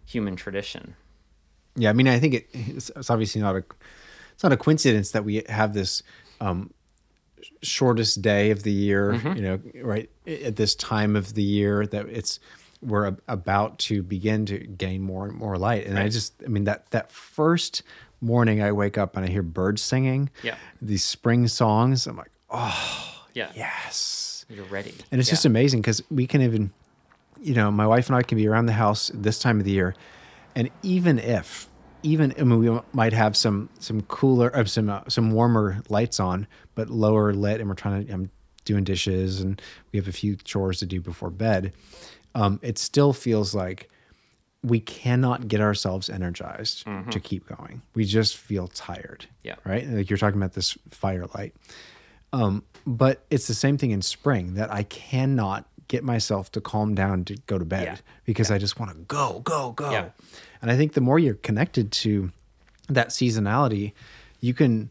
[0.06, 0.94] human tradition.
[1.76, 3.64] Yeah, I mean, I think it, it's, it's obviously not a
[4.34, 6.02] it's not a coincidence that we have this
[6.40, 6.72] um,
[7.62, 9.12] shortest day of the year.
[9.12, 9.36] Mm-hmm.
[9.36, 12.40] You know, right at this time of the year that it's
[12.82, 15.86] we're about to begin to gain more and more light.
[15.86, 16.04] And right.
[16.04, 17.82] I just, I mean, that that first
[18.20, 20.30] morning I wake up and I hear birds singing.
[20.42, 22.06] Yeah, these spring songs.
[22.06, 24.94] I'm like, oh, yeah, yes, you're ready.
[25.10, 25.32] And it's yeah.
[25.32, 26.72] just amazing because we can even,
[27.40, 29.72] you know, my wife and I can be around the house this time of the
[29.72, 29.94] year
[30.54, 31.68] and even if,
[32.04, 36.20] even I mean, we might have some some cooler, uh, some uh, some warmer lights
[36.20, 38.12] on, but lower lit, and we're trying to.
[38.12, 38.30] I'm
[38.64, 39.60] doing dishes, and
[39.92, 41.72] we have a few chores to do before bed.
[42.34, 43.90] Um, it still feels like
[44.62, 47.10] we cannot get ourselves energized mm-hmm.
[47.10, 47.82] to keep going.
[47.94, 49.26] We just feel tired.
[49.42, 49.56] Yeah.
[49.64, 49.86] Right.
[49.86, 51.54] Like you're talking about this firelight.
[52.32, 56.94] Um, but it's the same thing in spring that I cannot get myself to calm
[56.94, 57.96] down to go to bed yeah.
[58.24, 58.56] because yeah.
[58.56, 59.90] I just want to go, go, go.
[59.90, 60.08] Yeah.
[60.64, 62.32] And I think the more you're connected to
[62.88, 63.92] that seasonality,
[64.40, 64.88] you can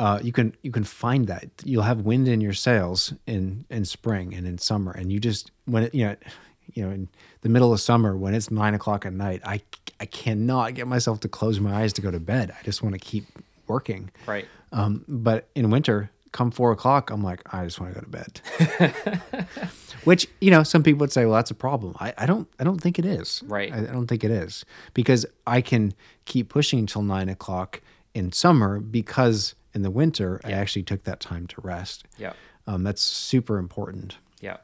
[0.00, 3.84] uh, you can you can find that you'll have wind in your sails in in
[3.84, 6.16] spring and in summer, and you just when it you know
[6.74, 7.08] you know in
[7.42, 9.60] the middle of summer when it's nine o'clock at night, I
[10.00, 12.52] I cannot get myself to close my eyes to go to bed.
[12.58, 13.26] I just want to keep
[13.68, 14.10] working.
[14.26, 14.46] Right.
[14.72, 18.10] Um, but in winter, come four o'clock, I'm like, I just want to go to
[18.10, 19.48] bed.
[20.04, 21.96] Which you know, some people would say, well, that's a problem.
[21.98, 23.42] I, I don't I don't think it is.
[23.46, 23.72] Right.
[23.72, 25.94] I, I don't think it is because I can
[26.26, 27.80] keep pushing until nine o'clock
[28.12, 30.50] in summer because in the winter yeah.
[30.50, 32.04] I actually took that time to rest.
[32.18, 32.34] Yeah.
[32.66, 34.18] Um, that's super important.
[34.40, 34.58] Yeah.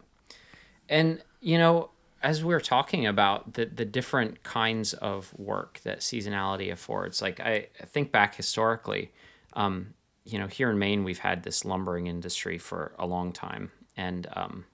[0.90, 1.88] And you know,
[2.22, 7.40] as we are talking about the the different kinds of work that seasonality affords, like
[7.40, 9.10] I think back historically,
[9.54, 13.72] um, you know, here in Maine, we've had this lumbering industry for a long time,
[13.96, 14.64] and um,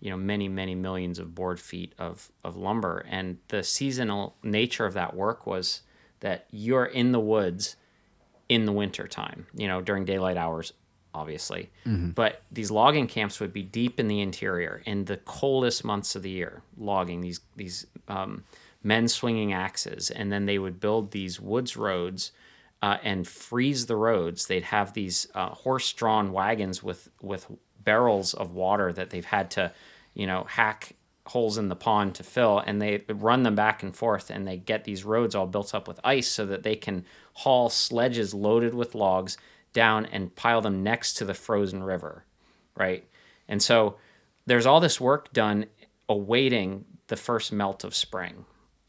[0.00, 3.04] you know, many many millions of board feet of of lumber.
[3.08, 5.82] And the seasonal nature of that work was
[6.20, 7.76] that you're in the woods
[8.48, 10.72] in the winter time, you know, during daylight hours,
[11.12, 11.70] obviously.
[11.86, 12.10] Mm-hmm.
[12.10, 16.22] But these logging camps would be deep in the interior in the coldest months of
[16.22, 18.44] the year, logging these these um,
[18.84, 22.30] men swinging axes, and then they would build these woods roads
[22.84, 24.46] uh, and freeze the roads.
[24.46, 27.46] They'd have these uh, horse-drawn wagons with with
[27.78, 29.72] barrels of water that they've had to,
[30.12, 30.94] you know, hack
[31.26, 34.58] holes in the pond to fill, and they run them back and forth, and they
[34.58, 38.74] get these roads all built up with ice so that they can haul sledges loaded
[38.74, 39.38] with logs
[39.72, 42.24] down and pile them next to the frozen river,
[42.76, 43.02] right?
[43.48, 43.96] And so
[44.44, 45.64] there's all this work done
[46.06, 48.44] awaiting the first melt of spring,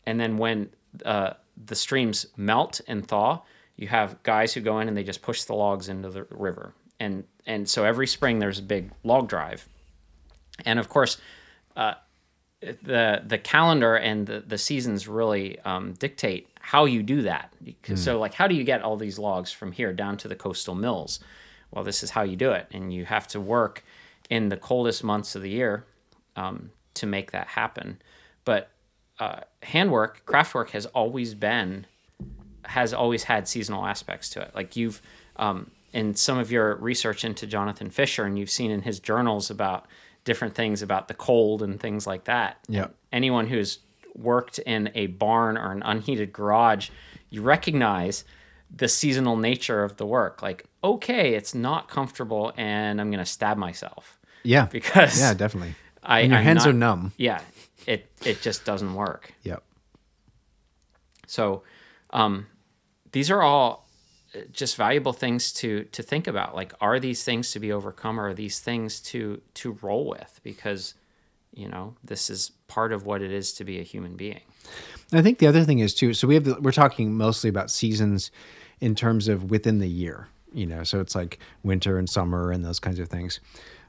[0.05, 0.69] and then when
[1.05, 1.31] uh,
[1.65, 3.41] the streams melt and thaw,
[3.77, 6.73] you have guys who go in and they just push the logs into the river.
[6.99, 9.67] And and so every spring there's a big log drive.
[10.65, 11.17] And of course
[11.75, 11.95] uh,
[12.61, 17.53] the the calendar and the, the seasons really um, dictate how you do that.
[17.63, 17.97] Mm.
[17.97, 20.75] so like how do you get all these logs from here down to the coastal
[20.75, 21.19] mills?
[21.71, 22.67] Well this is how you do it.
[22.71, 23.83] And you have to work
[24.29, 25.85] in the coldest months of the year
[26.35, 28.01] um, to make that happen.
[28.45, 28.69] But
[29.19, 31.85] uh, handwork craftwork has always been
[32.67, 34.51] has always had seasonal aspects to it.
[34.55, 35.01] Like you've
[35.37, 39.49] um, in some of your research into Jonathan Fisher, and you've seen in his journals
[39.49, 39.85] about
[40.25, 42.57] different things about the cold and things like that.
[42.67, 42.87] Yeah.
[43.13, 43.79] Anyone who's
[44.15, 46.89] worked in a barn or an unheated garage,
[47.29, 48.23] you recognize
[48.75, 50.41] the seasonal nature of the work.
[50.41, 54.65] Like, okay, it's not comfortable, and I'm gonna stab myself Yeah.
[54.65, 55.75] because yeah, definitely.
[56.03, 57.13] I, And your I'm hands not- are numb.
[57.17, 57.41] Yeah,
[57.85, 59.33] it it just doesn't work.
[59.43, 59.63] Yep.
[61.27, 61.63] So,
[62.11, 62.47] um,
[63.15, 63.87] these are all
[64.35, 66.53] uh, just valuable things to to think about.
[66.53, 70.41] Like, are these things to be overcome, or are these things to to roll with?
[70.43, 70.95] Because,
[71.53, 74.41] you know, this is part of what it is to be a human being.
[75.13, 76.13] I think the other thing is too.
[76.13, 78.31] So we have the, we're talking mostly about seasons
[78.81, 80.27] in terms of within the year.
[80.53, 83.39] You know, so it's like winter and summer and those kinds of things.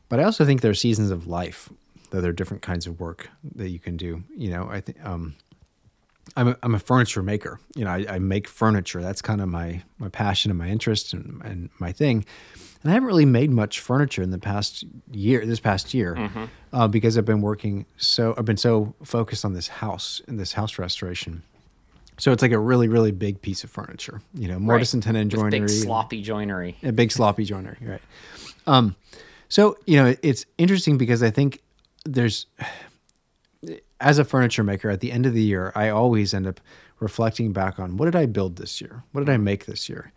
[0.09, 1.69] But I also think there are seasons of life
[2.11, 4.23] that there are different kinds of work that you can do.
[4.37, 5.35] You know, I think um,
[6.37, 7.59] I'm a, I'm a furniture maker.
[7.75, 9.01] You know, I, I make furniture.
[9.03, 12.25] That's kind of my my passion and my interest and, and my thing.
[12.83, 15.45] And I haven't really made much furniture in the past year.
[15.47, 16.15] This past year,
[16.73, 20.53] uh, because I've been working so I've been so focused on this house and this
[20.53, 21.43] house restoration.
[22.19, 24.21] So it's like a really really big piece of furniture.
[24.35, 26.77] You know, mortise and tenon joinery, big sloppy joinery.
[26.83, 28.03] a big sloppy joinery, right?
[28.67, 28.95] Um,
[29.49, 31.61] so you know, it's interesting because I think
[32.05, 32.47] there's,
[34.01, 36.61] as a furniture maker, at the end of the year, I always end up
[36.99, 40.13] reflecting back on what did I build this year, what did I make this year,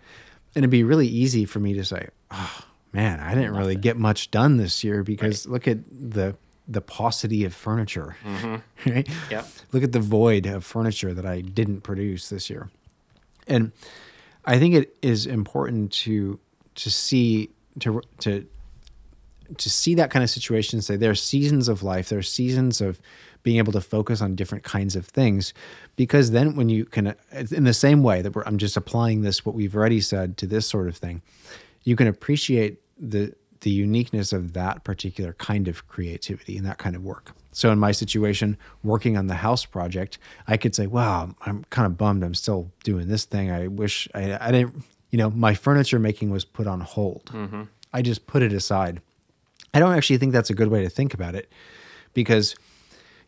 [0.55, 3.97] and it'd be really easy for me to say, oh man, I didn't really get
[3.97, 6.35] much done this year because look at the
[6.67, 8.89] the paucity of furniture, mm-hmm.
[8.89, 9.09] right?
[9.31, 9.47] Yep.
[9.71, 12.69] Look at the void of furniture that I didn't produce this year.
[13.47, 13.71] And
[14.45, 16.39] I think it is important to
[16.75, 18.47] to see to to
[19.57, 22.23] to see that kind of situation and say there are seasons of life, there are
[22.23, 23.01] seasons of
[23.43, 25.53] being able to focus on different kinds of things,
[25.95, 29.45] because then when you can, in the same way that we're, I'm just applying this
[29.45, 31.21] what we've already said to this sort of thing,
[31.83, 36.95] you can appreciate the the uniqueness of that particular kind of creativity and that kind
[36.95, 37.33] of work.
[37.51, 41.85] So in my situation, working on the house project, I could say, "Wow, I'm kind
[41.85, 42.23] of bummed.
[42.23, 43.51] I'm still doing this thing.
[43.51, 47.25] I wish I, I didn't." You know, my furniture making was put on hold.
[47.25, 47.63] Mm-hmm.
[47.91, 49.01] I just put it aside.
[49.73, 51.51] I don't actually think that's a good way to think about it
[52.13, 52.55] because,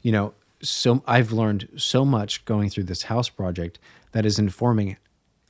[0.02, 3.80] you know, so I've learned so much going through this house project
[4.12, 4.98] that is informing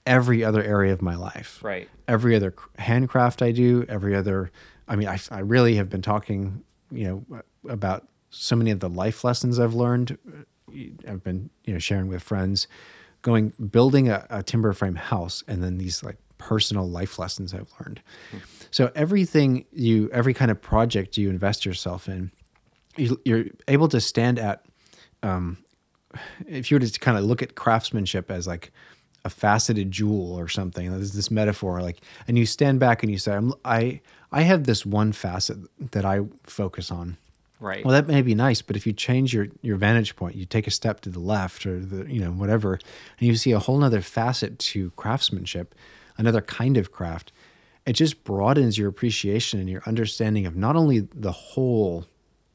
[0.06, 1.60] every other area of my life.
[1.62, 1.90] Right.
[2.08, 4.52] Every other handcraft I do, every other,
[4.88, 8.90] I mean, I, I really have been talking, you know, about so many of the
[8.90, 10.18] life lessons I've learned.
[10.28, 10.44] Uh,
[11.08, 12.68] I've been, you know, sharing with friends,
[13.22, 17.72] going, building a, a timber frame house, and then these like personal life lessons I've
[17.80, 18.02] learned.
[18.32, 18.38] Hmm.
[18.72, 22.32] So everything you, every kind of project you invest yourself in,
[22.98, 24.66] you're able to stand at
[25.24, 25.58] um,
[26.48, 28.72] if you were to kind of look at craftsmanship as like
[29.24, 33.18] a faceted jewel or something, there's this metaphor, like, and you stand back and you
[33.18, 34.02] say, I'm, I,
[34.32, 35.58] I have this one facet
[35.92, 37.18] that I focus on.
[37.60, 37.86] Right.
[37.86, 40.66] Well, that may be nice, but if you change your, your vantage point, you take
[40.66, 43.78] a step to the left or the, you know, whatever, and you see a whole
[43.78, 45.76] nother facet to craftsmanship,
[46.18, 47.32] another kind of craft,
[47.86, 52.06] it just broadens your appreciation and your understanding of not only the whole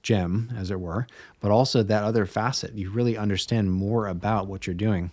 [0.07, 1.05] gem, as it were,
[1.40, 2.73] but also that other facet.
[2.75, 5.11] You really understand more about what you're doing.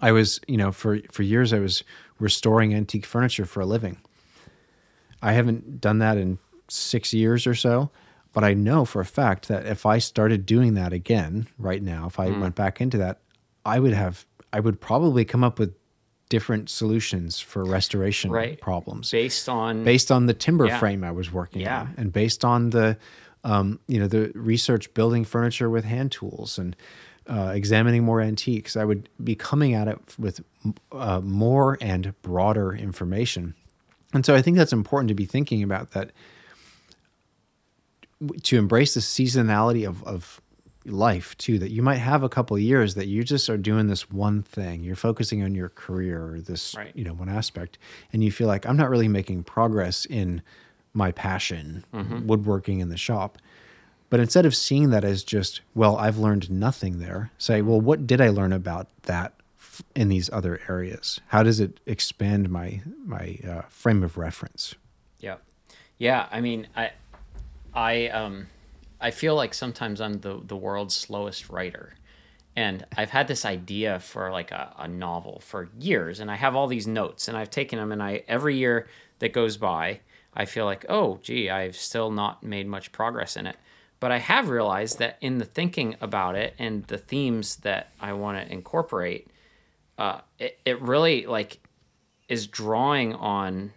[0.00, 1.84] I was, you know, for for years I was
[2.18, 3.98] restoring antique furniture for a living.
[5.22, 6.38] I haven't done that in
[6.68, 7.90] 6 years or so,
[8.32, 12.08] but I know for a fact that if I started doing that again right now,
[12.08, 12.40] if I mm.
[12.40, 13.20] went back into that,
[13.64, 15.74] I would have I would probably come up with
[16.28, 18.58] different solutions for restoration Right.
[18.58, 20.78] problems Based on based on the timber Yeah.
[20.78, 21.82] frame I was working Yeah.
[21.82, 22.96] on, and based on the,
[23.44, 26.76] um, you know, the research building furniture with hand tools and
[27.28, 28.76] uh, examining more antiques.
[28.76, 30.40] I would be coming at it with
[30.92, 33.54] uh, more and broader information,
[34.12, 36.12] and so I think that's important to be thinking about that.
[38.44, 40.40] To embrace the seasonality of of
[40.84, 43.86] life too that you might have a couple of years that you just are doing
[43.86, 46.90] this one thing you're focusing on your career or this Right.
[46.96, 47.78] you know one aspect
[48.12, 50.42] and you feel like i'm not really making progress in
[50.94, 51.84] my passion
[52.26, 53.38] woodworking in the shop
[54.10, 58.06] but instead of seeing that as just well i've learned nothing there say well what
[58.06, 62.82] did i learn about that f- in these other areas how does it expand my
[63.04, 64.74] my uh, frame of reference
[65.20, 65.36] Yeah.
[65.98, 66.90] Yeah, I mean, I
[67.72, 68.48] I um
[69.00, 71.94] I feel like sometimes I'm the the world's slowest writer.
[72.54, 76.54] And I've had this idea for like a, a novel for years and I have
[76.56, 78.88] all these notes and I've taken them and I every year
[79.20, 80.00] that goes by,
[80.34, 83.56] I feel like, "Oh, gee, I've still not made much progress in it."
[84.00, 88.14] But I have realized that in the thinking about it and the themes that I
[88.14, 89.28] want to incorporate,
[89.96, 91.60] uh, it, it really like
[92.28, 93.72] is drawing on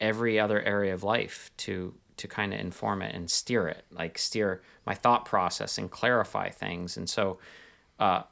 [0.00, 4.18] every other area of life to to kind of inform it and steer it like
[4.18, 6.96] steer my thought process and clarify things.
[6.96, 7.38] And so
[7.98, 8.22] uh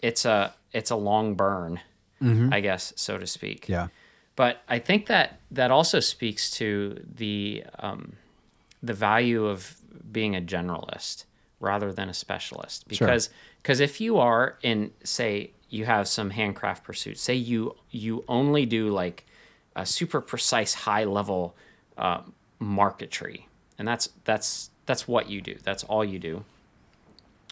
[0.00, 1.80] it's a it's a long burn
[2.52, 3.68] i guess so to speak.
[3.68, 3.88] Yeah
[4.40, 8.14] but I think that that also speaks to the um,
[8.82, 9.76] the value of
[10.10, 11.24] being a generalist
[11.58, 12.88] rather than a specialist.
[12.88, 13.28] Because
[13.62, 18.64] because if you are in say you have some handcraft pursuits say you you only
[18.64, 19.26] do like
[19.76, 21.54] a super precise high level
[21.98, 22.22] uh,
[22.58, 23.46] marquetry
[23.78, 25.56] and that's that's that's what you do.
[25.62, 26.44] That's all you do.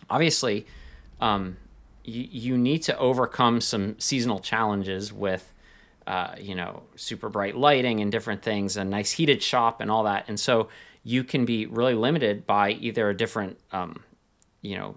[0.09, 0.67] Obviously
[1.21, 1.59] um,
[2.03, 5.53] you, you need to overcome some seasonal challenges with
[6.09, 10.05] uh, you know super bright lighting and different things a nice heated shop and all
[10.05, 10.25] that.
[10.27, 10.69] And so
[11.05, 14.03] you can be really limited by either a different um,
[14.63, 14.97] you know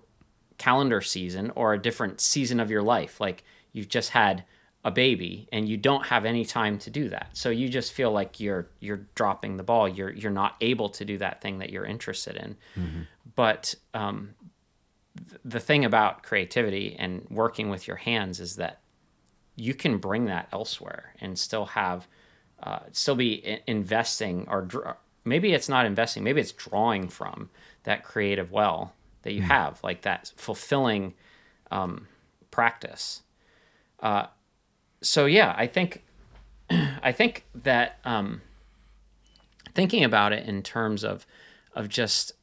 [0.57, 3.19] calendar season or a different season of your life.
[3.19, 3.43] Like
[3.73, 4.45] you've just had
[4.85, 7.29] a baby and you don't have any time to do that.
[7.33, 9.89] So you just feel like you're you're dropping the ball.
[9.89, 12.55] You're you're not able to do that thing that you're interested in.
[12.81, 13.01] Mm-hmm.
[13.35, 14.33] but um,
[15.29, 18.79] th- the thing about creativity and working with your hands is that
[19.55, 22.07] you can bring that elsewhere and still have
[22.63, 27.49] uh, still be investing or dr- maybe it's not investing maybe it's drawing from
[27.83, 28.93] that creative well
[29.23, 29.45] that you mm.
[29.45, 31.13] have like that fulfilling
[31.71, 32.07] um,
[32.49, 33.23] practice
[34.01, 34.25] uh,
[35.01, 36.03] so yeah i think
[36.69, 38.41] i think that um,
[39.73, 41.25] thinking about it in terms of
[41.73, 42.33] of just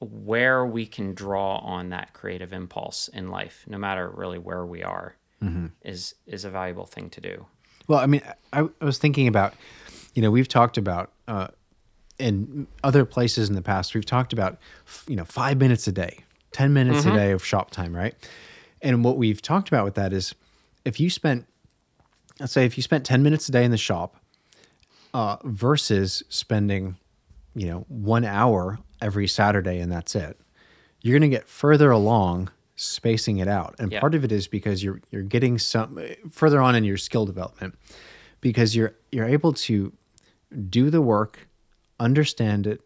[0.00, 4.82] where we can draw on that creative impulse in life no matter really where we
[4.82, 5.66] are mm-hmm.
[5.82, 7.46] is is a valuable thing to do.
[7.88, 8.22] Well, I mean,
[8.52, 9.54] I, I was thinking about,
[10.14, 11.48] you know, we've talked about uh,
[12.18, 14.58] in other places in the past, we've talked about,
[15.06, 16.18] you know, five minutes a day,
[16.52, 17.10] ten minutes mm-hmm.
[17.10, 18.14] a day of shop time, right?
[18.82, 20.34] And what we've talked about with that is,
[20.84, 21.46] if you spent,
[22.40, 24.16] let's say, if you spent ten minutes a day in the shop,
[25.14, 26.96] uh, versus spending,
[27.54, 30.38] you know, one hour every Saturday and that's it,
[31.00, 33.74] you're going to get further along spacing it out.
[33.78, 35.98] And part of it is because you're you're getting some
[36.30, 37.74] further on in your skill development
[38.40, 39.92] because you're you're able to
[40.68, 41.48] do the work,
[41.98, 42.80] understand it,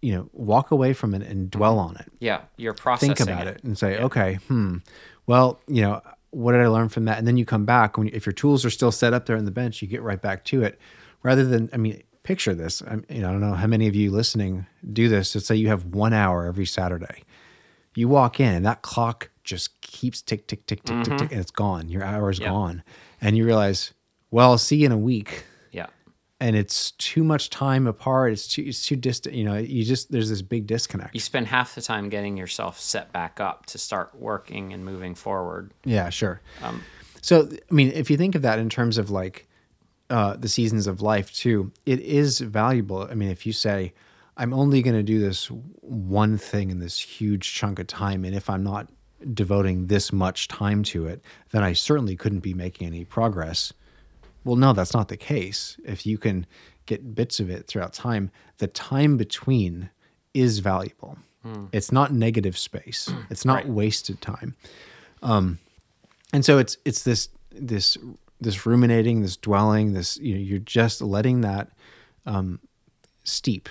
[0.00, 2.06] you know, walk away from it and dwell on it.
[2.20, 3.14] Yeah, you're processing.
[3.14, 4.04] Think about it, it and say, yeah.
[4.04, 4.76] okay, hmm,
[5.26, 7.18] well, you know, what did I learn from that?
[7.18, 9.46] And then you come back when if your tools are still set up there on
[9.46, 10.78] the bench, you get right back to it,
[11.22, 12.82] rather than I mean, picture this.
[12.82, 15.34] I, you know, I don't know how many of you listening do this.
[15.34, 17.24] Let's say you have one hour every Saturday
[17.98, 21.02] you walk in and that clock just keeps tick, tick, tick, tick, mm-hmm.
[21.02, 21.88] tick, tick, and it's gone.
[21.88, 22.84] Your hour is gone.
[23.20, 23.92] And you realize,
[24.30, 25.44] well, I'll see you in a week.
[25.72, 25.86] Yeah.
[26.38, 28.32] And it's too much time apart.
[28.32, 29.34] It's too, it's too distant.
[29.34, 31.12] You know, you just, there's this big disconnect.
[31.12, 35.16] You spend half the time getting yourself set back up to start working and moving
[35.16, 35.72] forward.
[35.84, 36.40] Yeah, sure.
[36.62, 36.84] Um,
[37.20, 39.48] so, I mean, if you think of that in terms of like
[40.08, 43.08] uh, the seasons of life too, it is valuable.
[43.10, 43.92] I mean, if you say,
[44.38, 45.46] I'm only going to do this
[45.80, 48.24] one thing in this huge chunk of time.
[48.24, 48.88] And if I'm not
[49.34, 51.20] devoting this much time to it,
[51.50, 53.72] then I certainly couldn't be making any progress.
[54.44, 55.76] Well, no, that's not the case.
[55.84, 56.46] If you can
[56.86, 59.90] get bits of it throughout time, the time between
[60.32, 61.18] is valuable.
[61.44, 61.68] Mm.
[61.72, 63.12] It's not negative space.
[63.30, 63.68] It's not right.
[63.68, 64.54] wasted time.
[65.20, 65.58] Um,
[66.32, 67.98] and so it's it's this this
[68.40, 71.70] this ruminating, this dwelling, this you know, you're just letting that
[72.24, 72.60] um,
[73.24, 73.68] steep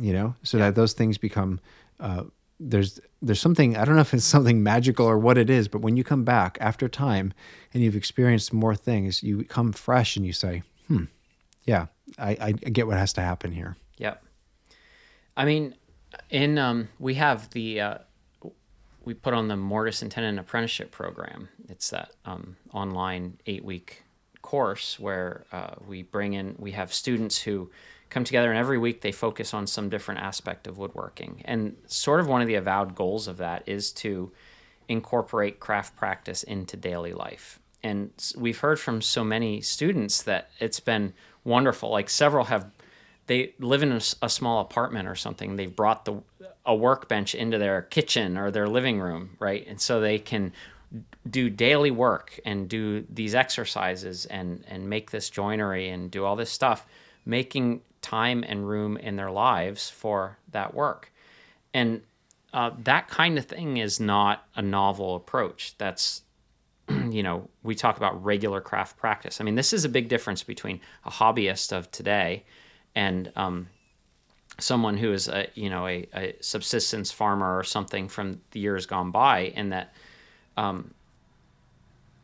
[0.00, 0.66] you know, so yeah.
[0.66, 1.60] that those things become
[2.00, 2.24] uh,
[2.60, 5.80] there's there's something I don't know if it's something magical or what it is, but
[5.80, 7.32] when you come back after time
[7.72, 11.04] and you've experienced more things, you come fresh and you say, "Hmm,
[11.64, 11.86] yeah,
[12.18, 14.22] I, I get what has to happen here." Yep.
[15.36, 15.74] I mean,
[16.30, 17.98] in um, we have the uh,
[19.04, 21.48] we put on the Mortise and Tenon Apprenticeship Program.
[21.68, 24.02] It's that um, online eight week
[24.42, 27.70] course where uh, we bring in we have students who
[28.14, 31.42] come together and every week they focus on some different aspect of woodworking.
[31.44, 34.30] And sort of one of the avowed goals of that is to
[34.88, 37.58] incorporate craft practice into daily life.
[37.82, 41.12] And we've heard from so many students that it's been
[41.42, 41.90] wonderful.
[41.90, 42.70] Like several have,
[43.26, 45.56] they live in a, a small apartment or something.
[45.56, 46.22] They've brought the
[46.64, 49.66] a workbench into their kitchen or their living room, right?
[49.66, 50.52] And so they can
[51.28, 56.36] do daily work and do these exercises and and make this joinery and do all
[56.36, 56.86] this stuff,
[57.26, 61.10] making time and room in their lives for that work.
[61.72, 62.02] And
[62.52, 65.74] uh, that kind of thing is not a novel approach.
[65.78, 66.22] That's,
[66.88, 69.40] you know, we talk about regular craft practice.
[69.40, 72.44] I mean, this is a big difference between a hobbyist of today
[72.94, 73.68] and um,
[74.58, 78.84] someone who is a, you know, a, a, subsistence farmer or something from the years
[78.86, 79.94] gone by, in that
[80.56, 80.92] um,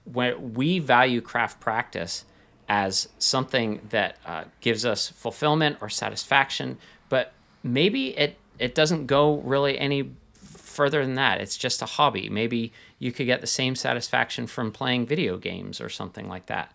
[0.04, 2.24] when we value craft practice
[2.70, 7.32] as something that uh, gives us fulfillment or satisfaction, but
[7.64, 10.12] maybe it it doesn't go really any
[10.44, 11.40] further than that.
[11.40, 12.28] It's just a hobby.
[12.28, 16.72] Maybe you could get the same satisfaction from playing video games or something like that.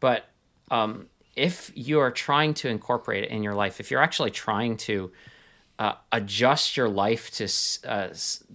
[0.00, 0.24] But
[0.72, 4.76] um, if you are trying to incorporate it in your life, if you're actually trying
[4.78, 5.12] to
[5.78, 7.48] uh, adjust your life to
[7.88, 8.08] uh,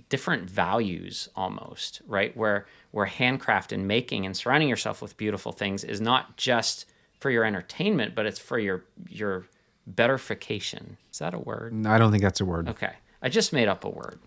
[0.09, 5.83] different values almost right where where handcraft and making and surrounding yourself with beautiful things
[5.83, 6.85] is not just
[7.19, 9.45] for your entertainment but it's for your your
[9.91, 10.95] betterification.
[11.11, 11.73] Is that a word?
[11.85, 12.69] I don't think that's a word.
[12.69, 12.93] Okay.
[13.21, 14.19] I just made up a word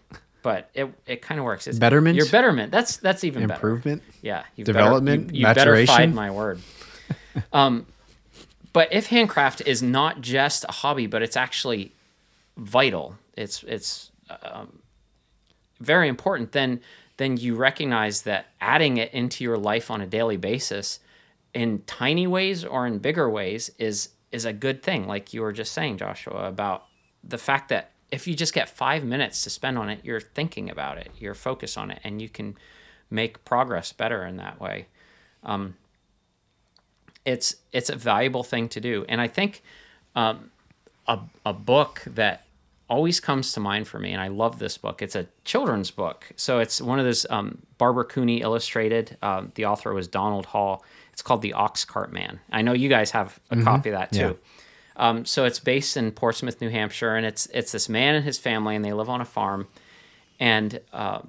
[0.42, 1.66] but it, it kind of works.
[1.66, 2.16] It's betterment?
[2.16, 2.70] Your betterment.
[2.70, 4.02] That's that's even improvement?
[4.02, 4.18] Better.
[4.56, 4.64] yeah.
[4.64, 6.14] Development better, you, you maturation?
[6.14, 6.60] my word.
[7.52, 7.86] Um
[8.72, 11.92] but if handcraft is not just a hobby but it's actually
[12.56, 13.16] vital.
[13.36, 14.10] It's it's
[14.42, 14.80] um,
[15.80, 16.52] very important.
[16.52, 16.80] Then
[17.16, 21.00] then you recognize that adding it into your life on a daily basis,
[21.54, 25.06] in tiny ways or in bigger ways, is is a good thing.
[25.06, 26.84] Like you were just saying, Joshua, about
[27.24, 30.70] the fact that if you just get five minutes to spend on it, you're thinking
[30.70, 32.56] about it, you're focused on it, and you can
[33.10, 34.86] make progress better in that way.
[35.42, 35.76] Um,
[37.24, 39.62] it's it's a valuable thing to do, and I think
[40.14, 40.50] um,
[41.06, 42.45] a a book that
[42.88, 45.02] always comes to mind for me, and I love this book.
[45.02, 49.16] It's a children's book, so it's one of those um, Barbara Cooney illustrated.
[49.22, 50.84] Um, the author was Donald Hall.
[51.12, 52.40] It's called The Ox Cart Man.
[52.52, 53.64] I know you guys have a mm-hmm.
[53.64, 54.18] copy of that too.
[54.18, 55.08] Yeah.
[55.08, 58.38] Um, so it's based in Portsmouth, New Hampshire, and it's it's this man and his
[58.38, 59.68] family, and they live on a farm.
[60.38, 61.20] And uh,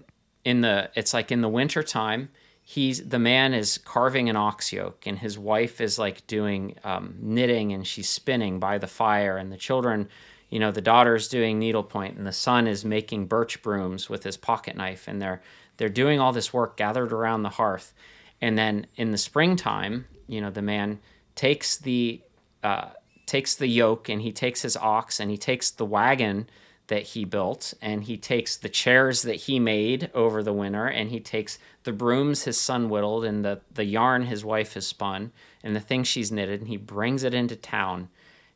[0.46, 2.30] in the it's like in the winter time,
[2.62, 7.16] he's the man is carving an ox yoke, and his wife is like doing um,
[7.20, 10.08] knitting, and she's spinning by the fire, and the children
[10.50, 14.38] you know the daughter's doing needlepoint and the son is making birch brooms with his
[14.38, 15.42] pocket knife and they're
[15.78, 17.94] they're doing all this work gathered around the hearth.
[18.42, 21.00] And then in the springtime you know the man
[21.36, 22.22] takes the
[22.64, 22.90] uh,
[23.26, 26.48] takes the yoke and he takes his ox and he takes the wagon
[26.88, 31.12] that he built and he takes the chairs that he made over the winter and
[31.12, 35.32] he takes the brooms his son whittled and the, the yarn his wife has spun
[35.64, 38.08] and the things she's knitted and he brings it into town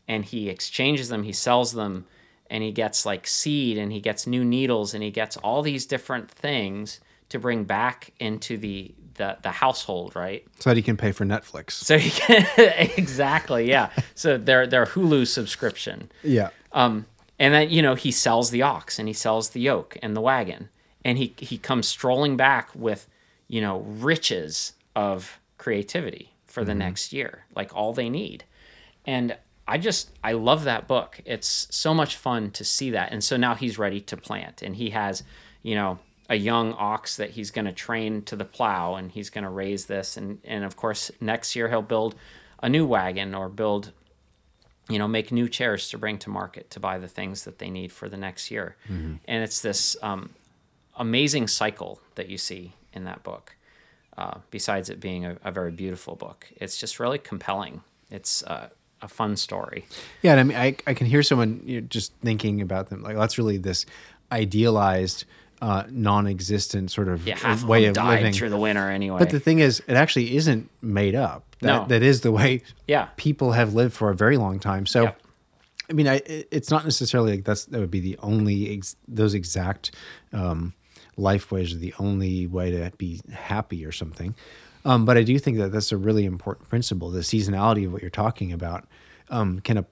[0.07, 2.05] and he exchanges them, he sells them,
[2.49, 5.85] and he gets like seed and he gets new needles and he gets all these
[5.85, 6.99] different things
[7.29, 10.45] to bring back into the the, the household, right?
[10.59, 11.71] So that he can pay for Netflix.
[11.71, 12.45] So he can
[12.97, 13.89] exactly, yeah.
[14.15, 16.11] so their their Hulu subscription.
[16.23, 16.49] Yeah.
[16.71, 17.05] Um,
[17.39, 20.21] and then you know he sells the ox and he sells the yoke and the
[20.21, 20.69] wagon,
[21.03, 23.07] and he he comes strolling back with
[23.47, 26.79] you know riches of creativity for the mm-hmm.
[26.79, 28.43] next year, like all they need.
[29.05, 29.37] And
[29.71, 31.21] I just I love that book.
[31.23, 33.13] It's so much fun to see that.
[33.13, 35.23] And so now he's ready to plant and he has,
[35.63, 35.97] you know,
[36.29, 39.49] a young ox that he's going to train to the plow and he's going to
[39.49, 42.15] raise this and and of course next year he'll build
[42.61, 43.91] a new wagon or build
[44.89, 47.69] you know make new chairs to bring to market to buy the things that they
[47.69, 48.75] need for the next year.
[48.89, 49.15] Mm-hmm.
[49.25, 50.31] And it's this um,
[50.97, 53.55] amazing cycle that you see in that book.
[54.17, 57.81] Uh, besides it being a, a, very beautiful book, it's just really compelling.
[58.09, 58.67] It's uh,
[59.01, 59.85] a fun story.
[60.21, 63.03] Yeah, and I mean, I, I can hear someone you know, just thinking about them
[63.03, 63.85] like that's really this
[64.31, 65.25] idealized,
[65.61, 69.19] uh, non-existent sort of yeah, half way of, of living through the winter anyway.
[69.19, 71.43] But the thing is, it actually isn't made up.
[71.61, 71.85] That, no.
[71.87, 73.09] that is the way yeah.
[73.17, 74.85] people have lived for a very long time.
[74.85, 75.03] So.
[75.03, 75.13] Yeah.
[75.89, 79.33] I mean, I, it's not necessarily like that's that would be the only ex, those
[79.33, 79.91] exact
[80.31, 80.73] um,
[81.17, 84.33] life ways are the only way to be happy or something.
[84.85, 87.09] Um, but I do think that that's a really important principle.
[87.11, 88.87] The seasonality of what you're talking about
[89.29, 89.85] um, can,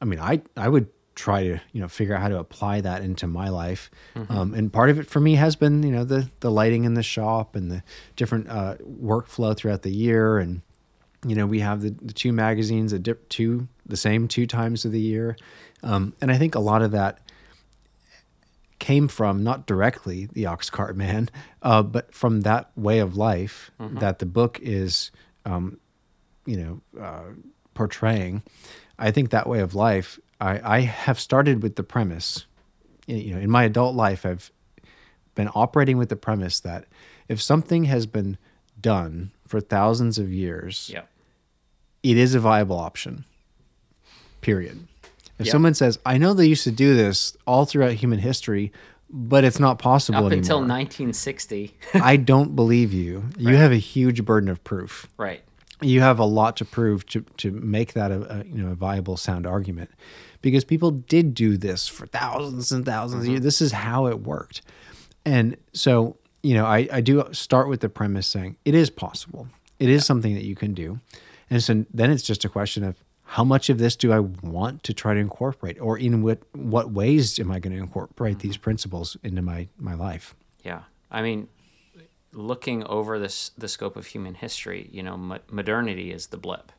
[0.00, 3.02] I mean, I I would try to you know figure out how to apply that
[3.02, 3.90] into my life.
[4.14, 4.32] Mm-hmm.
[4.32, 6.94] Um, and part of it for me has been you know the the lighting in
[6.94, 7.82] the shop and the
[8.14, 10.38] different uh, workflow throughout the year.
[10.38, 10.62] And
[11.26, 14.84] you know we have the, the two magazines, a dip two the same two times
[14.84, 15.36] of the year.
[15.82, 17.18] Um, and I think a lot of that
[18.78, 21.28] came from not directly the ox cart man,
[21.62, 23.98] uh, but from that way of life mm-hmm.
[23.98, 25.10] that the book is,
[25.44, 25.78] um,
[26.44, 27.32] you know, uh,
[27.74, 28.42] portraying.
[28.98, 30.18] I think that way of life.
[30.40, 32.46] I, I have started with the premise,
[33.06, 34.50] you know, in my adult life, I've
[35.34, 36.84] been operating with the premise that
[37.28, 38.36] if something has been
[38.80, 41.02] done for thousands of years, yeah.
[42.02, 43.24] it is a viable option.
[44.40, 44.86] Period.
[45.38, 45.52] If yep.
[45.52, 48.72] someone says, "I know they used to do this all throughout human history,
[49.10, 50.38] but it's not possible up anymore.
[50.38, 53.24] until 1960," I don't believe you.
[53.38, 53.56] You right.
[53.56, 55.06] have a huge burden of proof.
[55.16, 55.42] Right.
[55.82, 58.74] You have a lot to prove to to make that a, a you know a
[58.74, 59.90] viable sound argument,
[60.40, 63.18] because people did do this for thousands and 1000s mm-hmm.
[63.18, 63.40] of years.
[63.42, 64.62] This is how it worked,
[65.26, 69.48] and so you know I I do start with the premise saying it is possible.
[69.78, 70.06] It is yeah.
[70.06, 71.00] something that you can do,
[71.50, 72.96] and so then it's just a question of
[73.26, 76.92] how much of this do I want to try to incorporate, or in what what
[76.92, 78.62] ways am I going to incorporate these mm-hmm.
[78.62, 80.34] principles into my my life?
[80.64, 81.48] Yeah, I mean,
[82.32, 86.72] looking over this the scope of human history, you know, mo- modernity is the blip.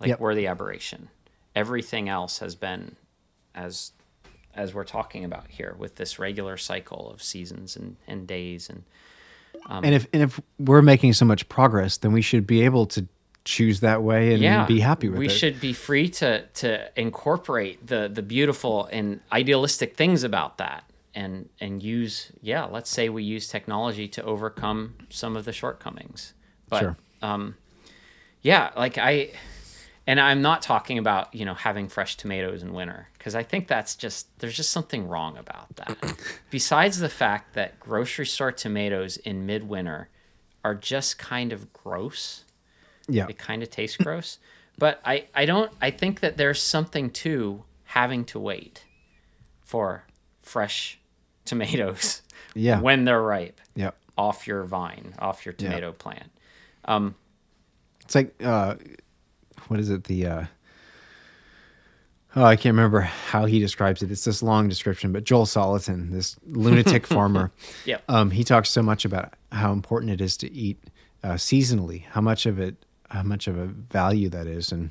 [0.00, 0.20] Like Yep.
[0.20, 1.08] we're the aberration.
[1.54, 2.96] Everything else has been
[3.54, 3.92] as
[4.54, 8.82] as we're talking about here with this regular cycle of seasons and, and days and
[9.66, 12.86] um, and if and if we're making so much progress, then we should be able
[12.86, 13.06] to
[13.44, 15.28] choose that way and yeah, be happy with we it.
[15.28, 20.84] We should be free to to incorporate the the beautiful and idealistic things about that
[21.14, 26.34] and and use yeah let's say we use technology to overcome some of the shortcomings
[26.68, 26.96] but Sure.
[27.20, 27.56] um
[28.40, 29.30] yeah like i
[30.06, 33.68] and i'm not talking about you know having fresh tomatoes in winter because i think
[33.68, 36.16] that's just there's just something wrong about that
[36.50, 40.08] besides the fact that grocery store tomatoes in midwinter
[40.64, 42.44] are just kind of gross
[43.08, 43.26] Yeah.
[43.28, 44.38] it kind of tastes gross.
[44.78, 48.84] But I, I don't I think that there's something to having to wait
[49.64, 50.04] for
[50.40, 50.98] fresh
[51.44, 52.22] tomatoes
[52.54, 52.80] Yeah.
[52.80, 53.90] when they're ripe Yeah.
[54.16, 56.30] off your vine, off your tomato plant.
[58.04, 58.76] It's like uh
[59.68, 60.04] what is it?
[60.04, 60.44] The uh
[62.34, 64.10] Oh, I can't remember how he describes it.
[64.10, 67.52] It's this long description, but Joel Salatin, this lunatic farmer,
[67.84, 68.04] Yep.
[68.08, 70.82] um, he talks so much about how important it is to eat
[71.22, 74.72] uh, seasonally, how much of it, how much of a value that is.
[74.72, 74.90] And,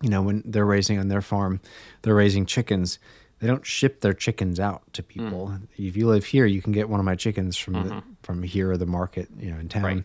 [0.00, 1.60] you know, when they're raising on their farm,
[2.02, 2.98] they're raising chickens.
[3.38, 5.52] They don't ship their chickens out to people.
[5.52, 5.68] Mm.
[5.76, 8.10] If you live here, you can get one of my chickens from the, mm-hmm.
[8.22, 9.82] from here or the market, you know, in town.
[9.82, 10.04] Right.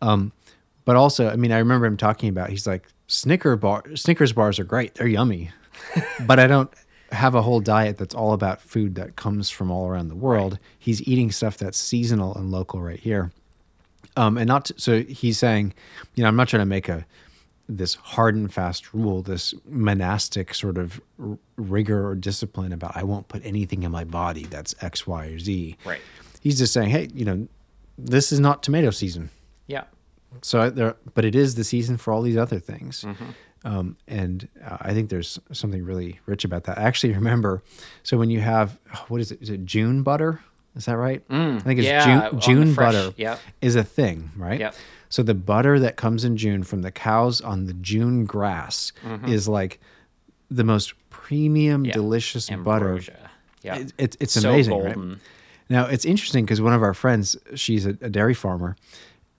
[0.00, 0.32] Um,
[0.84, 2.50] but also, I mean, I remember him talking about.
[2.50, 4.94] He's like, Snicker bar, Snickers bars are great.
[4.94, 5.50] They're yummy,
[6.26, 6.72] but I don't
[7.12, 10.58] have a whole diet that's all about food that comes from all around the world.
[10.78, 13.30] He's eating stuff that's seasonal and local right here.
[14.16, 15.74] Um, and not to, so he's saying,
[16.14, 17.04] you know, I'm not trying to make a
[17.68, 23.02] this hard and fast rule, this monastic sort of r- rigor or discipline about I
[23.04, 25.76] won't put anything in my body that's X, Y, or Z.
[25.84, 26.00] Right.
[26.42, 27.48] He's just saying, hey, you know,
[27.96, 29.30] this is not tomato season.
[29.66, 29.84] Yeah.
[30.42, 33.24] So there, but it is the season for all these other things, Mm-hmm.
[33.64, 36.76] um, and uh, I think there's something really rich about that.
[36.78, 37.62] I actually remember.
[38.02, 39.40] So when you have what is it?
[39.40, 40.40] Is it June butter?
[40.76, 41.26] Is that right?
[41.28, 43.14] Mm, I think it's yeah, June, June fresh- butter.
[43.16, 43.38] yep.
[43.60, 44.58] is a thing, right?
[44.58, 44.74] Yep.
[45.08, 48.92] So the butter that comes in June from the cows on the June grass
[49.26, 49.80] is like
[50.50, 51.86] the most premium, Mm-hmm.
[51.86, 51.92] Yeah.
[51.92, 53.00] delicious butter.
[53.62, 53.76] Yeah.
[53.76, 55.08] It, it's it's So amazing, golden.
[55.10, 55.18] right?
[55.70, 58.76] Now it's interesting because one of our friends, she's a, a dairy farmer,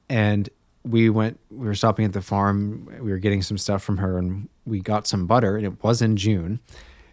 [0.10, 0.50] and
[0.84, 1.40] we went.
[1.52, 2.88] We were stopping at the farm.
[3.02, 6.02] We were getting some stuff from her, and we got some butter, and it was
[6.02, 6.60] in June.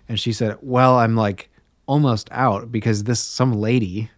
[0.08, 1.50] And she said, "Well, I'm like
[1.86, 4.10] almost out because this some lady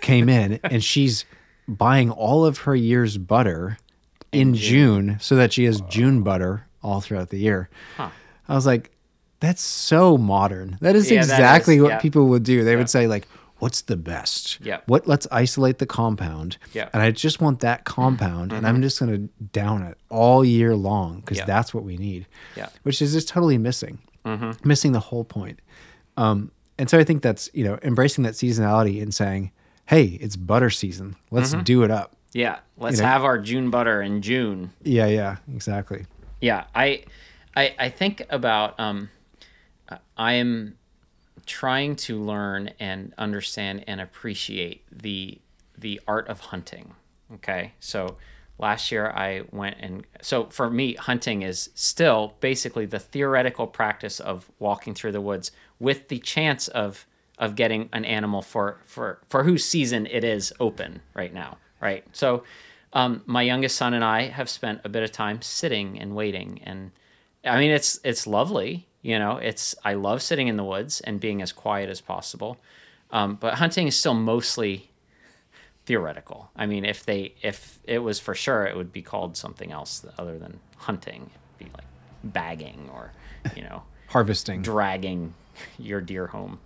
[0.00, 1.24] came in, and she's
[1.68, 3.78] buying all of her year's butter
[4.32, 5.16] in, June.
[5.20, 8.10] so that she has June butter all throughout the year." Huh.
[8.48, 8.90] I was like,
[9.40, 10.76] that's so modern.
[10.80, 11.98] That is Yeah, exactly is, what yeah.
[12.00, 12.62] people would do.
[12.64, 12.76] They Yeah.
[12.78, 13.26] would say like,
[13.58, 14.58] what's the best?
[14.62, 14.80] Yeah.
[14.86, 16.58] What let's isolate the compound.
[16.74, 16.88] Yeah.
[16.92, 20.74] And I just want that compound and I'm just going to down it all year
[20.76, 22.26] long because that's what we need.
[22.56, 22.68] Yeah.
[22.82, 23.98] Which is just totally missing.
[24.64, 25.60] Missing the whole point.
[26.18, 29.52] Um, and so I think that's, you know, embracing that seasonality and saying,
[29.86, 31.16] hey, it's butter season.
[31.30, 32.16] Let's do it up.
[32.32, 32.58] Yeah.
[32.76, 34.72] Let's know- have our June butter in June.
[34.82, 36.06] Yeah, yeah, exactly.
[36.40, 37.04] yeah i
[37.56, 39.08] i i think about um
[40.16, 40.76] i am
[41.46, 45.38] trying to learn and understand and appreciate the
[45.78, 46.92] the art of hunting
[47.32, 48.16] okay so
[48.58, 54.18] last year i went and so for me hunting is still basically the theoretical practice
[54.20, 57.06] of walking through the woods with the chance of
[57.38, 62.04] of getting an animal for for for whose season it is open right now right
[62.12, 62.44] so
[62.94, 66.60] um, my youngest son and I have spent a bit of time sitting and waiting,
[66.62, 66.92] and
[67.44, 68.86] I mean it's it's lovely.
[69.02, 72.56] You know, it's I love sitting in the woods and being as quiet as possible.
[73.10, 74.90] Um, but hunting is still mostly
[75.86, 76.50] theoretical.
[76.56, 80.06] I mean, if they if it was for sure, it would be called something else
[80.16, 81.30] other than hunting.
[81.58, 81.88] It'd be like
[82.22, 83.10] bagging or
[83.56, 84.62] you know Harvesting.
[84.62, 85.34] dragging
[85.78, 86.60] your deer home.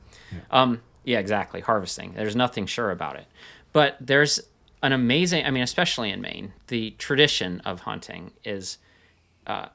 [0.51, 1.61] Um, yeah, exactly.
[1.61, 2.13] Harvesting.
[2.15, 3.27] There's nothing sure about it.
[3.73, 4.41] But there's
[4.83, 8.79] an amazing, I mean, especially in Maine, the tradition of hunting is
[9.47, 9.67] uh,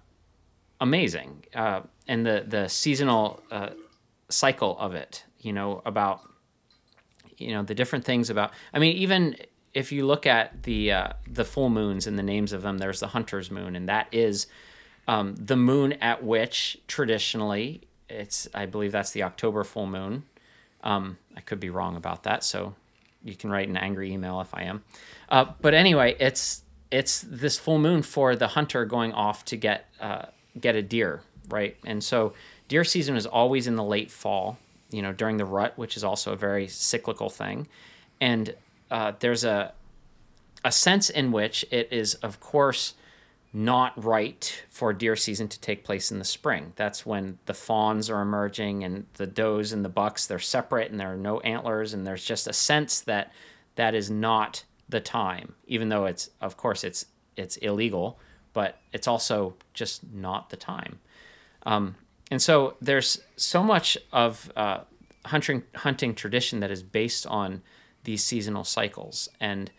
[0.80, 1.45] amazing.
[1.53, 3.70] Uh, and the, the seasonal uh,
[4.30, 6.22] cycle of it, you know, about,
[7.38, 9.36] you know, the different things about, I mean, even
[9.74, 12.99] if you look at the, uh, the full moons and the names of them, there's
[12.99, 14.47] the hunter's moon, and that is
[15.07, 17.82] um, the moon at which traditionally
[18.14, 20.24] it's i believe that's the october full moon.
[20.84, 22.76] Um, i could be wrong about that so
[23.24, 24.84] you can write an angry email if i am.
[25.30, 29.89] Uh, but anyway it's it's this full moon for the hunter going off to get
[29.99, 30.26] uh,
[30.59, 31.76] get a deer right?
[31.86, 32.34] And so
[32.68, 34.57] deer season is always in the late fall
[34.91, 37.68] you know during the rut which is also a very cyclical thing.
[38.22, 38.55] And
[38.91, 39.74] uh, there's a
[40.64, 42.93] a sense in which it is of course
[43.54, 46.74] not right for deer season to take place in the spring.
[46.76, 50.99] That's when the fawns are emerging and the does and the bucks they're separate and
[50.99, 53.32] there are no antlers and there's just a sense that
[53.76, 58.20] that is not the time, even though it's of course it's it's illegal,
[58.54, 60.99] but it's also just not the time.
[61.66, 61.95] Um,
[62.32, 64.80] and so there's so much of uh,
[65.26, 67.62] hunting hunting tradition that is based on
[68.04, 69.72] these seasonal cycles and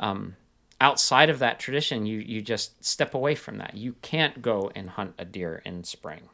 [0.00, 0.36] um,
[0.82, 3.76] outside of that tradition, you you just step away from that.
[3.76, 6.28] You can't go and hunt a deer in spring,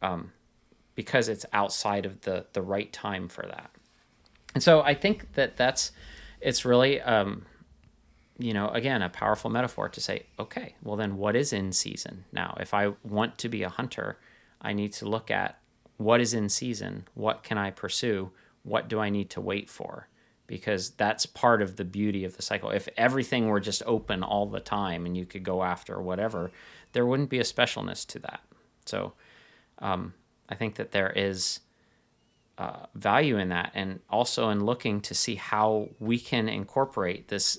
[0.00, 0.32] um,
[0.94, 3.70] because it's outside of the the right time for that.
[4.54, 5.90] And so I think that that's
[6.40, 7.46] it's really um,
[8.38, 12.24] you know again a powerful metaphor to say okay well then what is in season
[12.32, 14.18] now if i want to be a hunter
[14.60, 15.60] i need to look at
[15.98, 18.32] what is in season what can i pursue
[18.64, 20.08] what do i need to wait for
[20.46, 22.70] because that's part of the beauty of the cycle.
[22.70, 26.50] If everything were just open all the time and you could go after whatever,
[26.92, 28.40] there wouldn't be a specialness to that.
[28.84, 29.14] So
[29.78, 30.14] um,
[30.48, 31.60] I think that there is
[32.58, 37.58] uh, value in that, and also in looking to see how we can incorporate this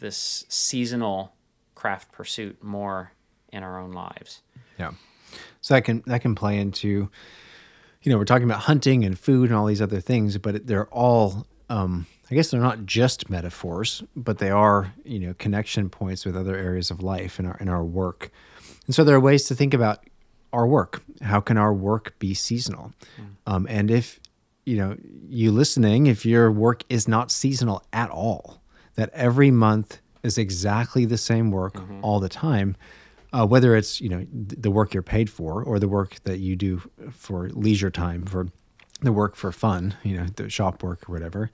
[0.00, 1.32] this seasonal
[1.74, 3.12] craft pursuit more
[3.52, 4.42] in our own lives.
[4.78, 4.92] Yeah,
[5.60, 7.10] so that can that can play into,
[8.02, 10.88] you know, we're talking about hunting and food and all these other things, but they're
[10.88, 16.26] all um, I guess they're not just metaphors, but they are, you know, connection points
[16.26, 18.30] with other areas of life in our in our work.
[18.86, 20.04] And so there are ways to think about
[20.52, 21.02] our work.
[21.22, 22.92] How can our work be seasonal?
[23.20, 23.24] Mm.
[23.46, 24.20] Um, and if
[24.64, 24.96] you know
[25.28, 28.62] you listening, if your work is not seasonal at all,
[28.96, 32.04] that every month is exactly the same work mm-hmm.
[32.04, 32.76] all the time,
[33.32, 36.56] uh, whether it's you know the work you're paid for or the work that you
[36.56, 38.48] do for leisure time for
[39.00, 41.50] the work for fun, you know, the shop work or whatever.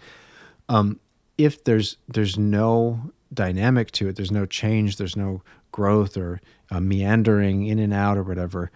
[0.68, 1.01] Um,
[1.36, 5.42] if there's there's no dynamic to it, there's no change, there's no
[5.72, 6.40] growth or
[6.70, 8.70] uh, meandering in and out or whatever.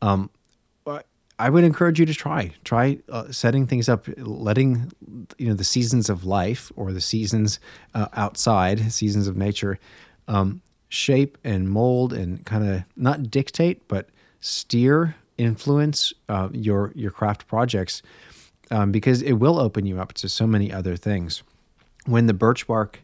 [0.00, 0.30] Um,
[1.38, 4.92] I would encourage you to try try uh, setting things up, letting
[5.36, 7.58] you know the seasons of life or the seasons
[7.94, 9.78] uh, outside, seasons of nature,
[10.28, 14.10] um, shape and mold and kind of not dictate but
[14.40, 18.02] steer influence uh, your your craft projects
[18.70, 21.42] um, because it will open you up to so many other things.
[22.06, 23.00] When the birch bark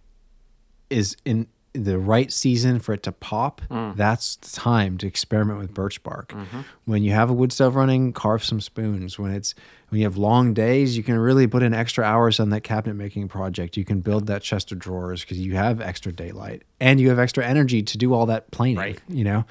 [0.90, 3.94] is in the right season for it to pop, mm.
[3.94, 6.32] that's the time to experiment with birch bark.
[6.32, 6.60] Mm-hmm.
[6.84, 9.18] When you have a wood stove running, carve some spoons.
[9.18, 9.54] When it's
[9.88, 12.94] when you have long days, you can really put in extra hours on that cabinet
[12.94, 13.76] making project.
[13.76, 17.18] You can build that chest of drawers because you have extra daylight and you have
[17.18, 18.76] extra energy to do all that planing.
[18.76, 19.00] Right.
[19.08, 19.44] You know,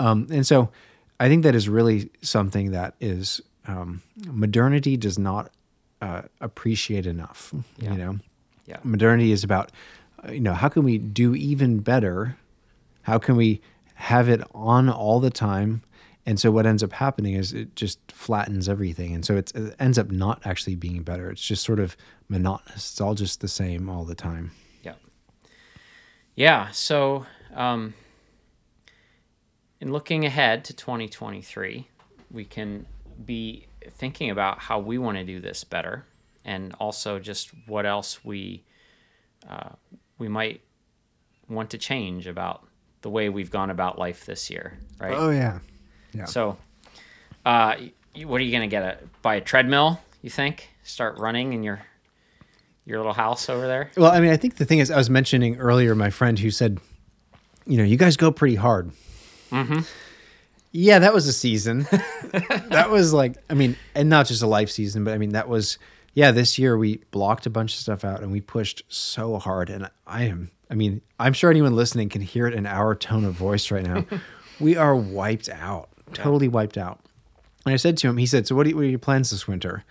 [0.00, 0.70] um, and so
[1.22, 5.52] I think that is really something that is um, modernity does not
[6.00, 7.54] uh, appreciate enough.
[7.78, 7.92] Yeah.
[7.92, 8.18] You know,
[8.66, 8.78] yeah.
[8.82, 9.70] modernity is about
[10.28, 12.36] you know how can we do even better?
[13.02, 13.60] How can we
[13.94, 15.82] have it on all the time?
[16.26, 19.98] And so what ends up happening is it just flattens everything, and so it ends
[19.98, 21.30] up not actually being better.
[21.30, 21.96] It's just sort of
[22.28, 22.90] monotonous.
[22.90, 24.50] It's all just the same all the time.
[24.82, 24.94] Yeah.
[26.34, 26.70] Yeah.
[26.72, 27.26] So.
[27.54, 27.94] Um,
[29.82, 31.88] in looking ahead to 2023,
[32.30, 32.86] we can
[33.26, 36.06] be thinking about how we want to do this better,
[36.44, 38.62] and also just what else we
[39.48, 39.70] uh,
[40.18, 40.60] we might
[41.48, 42.64] want to change about
[43.00, 45.16] the way we've gone about life this year, right?
[45.16, 45.58] Oh yeah,
[46.14, 46.26] yeah.
[46.26, 46.56] So,
[47.44, 47.74] uh,
[48.24, 48.84] what are you gonna get?
[48.84, 50.00] A buy a treadmill?
[50.22, 50.70] You think?
[50.84, 51.82] Start running in your
[52.84, 53.90] your little house over there?
[53.96, 56.52] Well, I mean, I think the thing is, I was mentioning earlier my friend who
[56.52, 56.78] said,
[57.66, 58.92] you know, you guys go pretty hard.
[59.52, 59.80] Mm-hmm.
[60.72, 61.86] Yeah, that was a season.
[62.70, 65.48] that was like, I mean, and not just a life season, but I mean, that
[65.48, 65.78] was,
[66.14, 69.68] yeah, this year we blocked a bunch of stuff out and we pushed so hard.
[69.68, 73.24] And I am, I mean, I'm sure anyone listening can hear it in our tone
[73.24, 74.06] of voice right now.
[74.60, 77.00] we are wiped out, totally wiped out.
[77.66, 79.46] And I said to him, he said, So what are, what are your plans this
[79.46, 79.84] winter?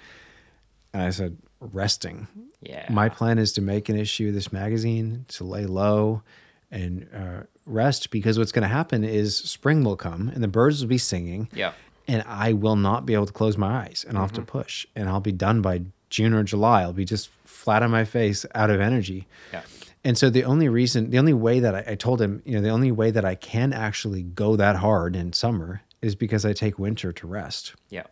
[0.94, 2.28] And I said, Resting.
[2.62, 2.88] Yeah.
[2.90, 6.24] My plan is to make an issue of this magazine, to lay low
[6.72, 10.82] and uh, rest because what's going to happen is spring will come and the birds
[10.82, 11.50] will be singing.
[11.54, 11.74] Yeah.
[12.08, 14.58] And I will not be able to close my eyes and I'll have to mm-hmm.
[14.58, 16.82] push and I'll be done by June or July.
[16.82, 19.28] I'll be just flat on my face, out of energy.
[19.54, 19.62] Yeah.
[20.04, 22.62] And so the only reason, the only way that I, I told him, you know,
[22.62, 26.54] the only way that I can actually go that hard in summer is because I
[26.54, 27.76] take winter to rest.
[27.90, 28.06] Yeah.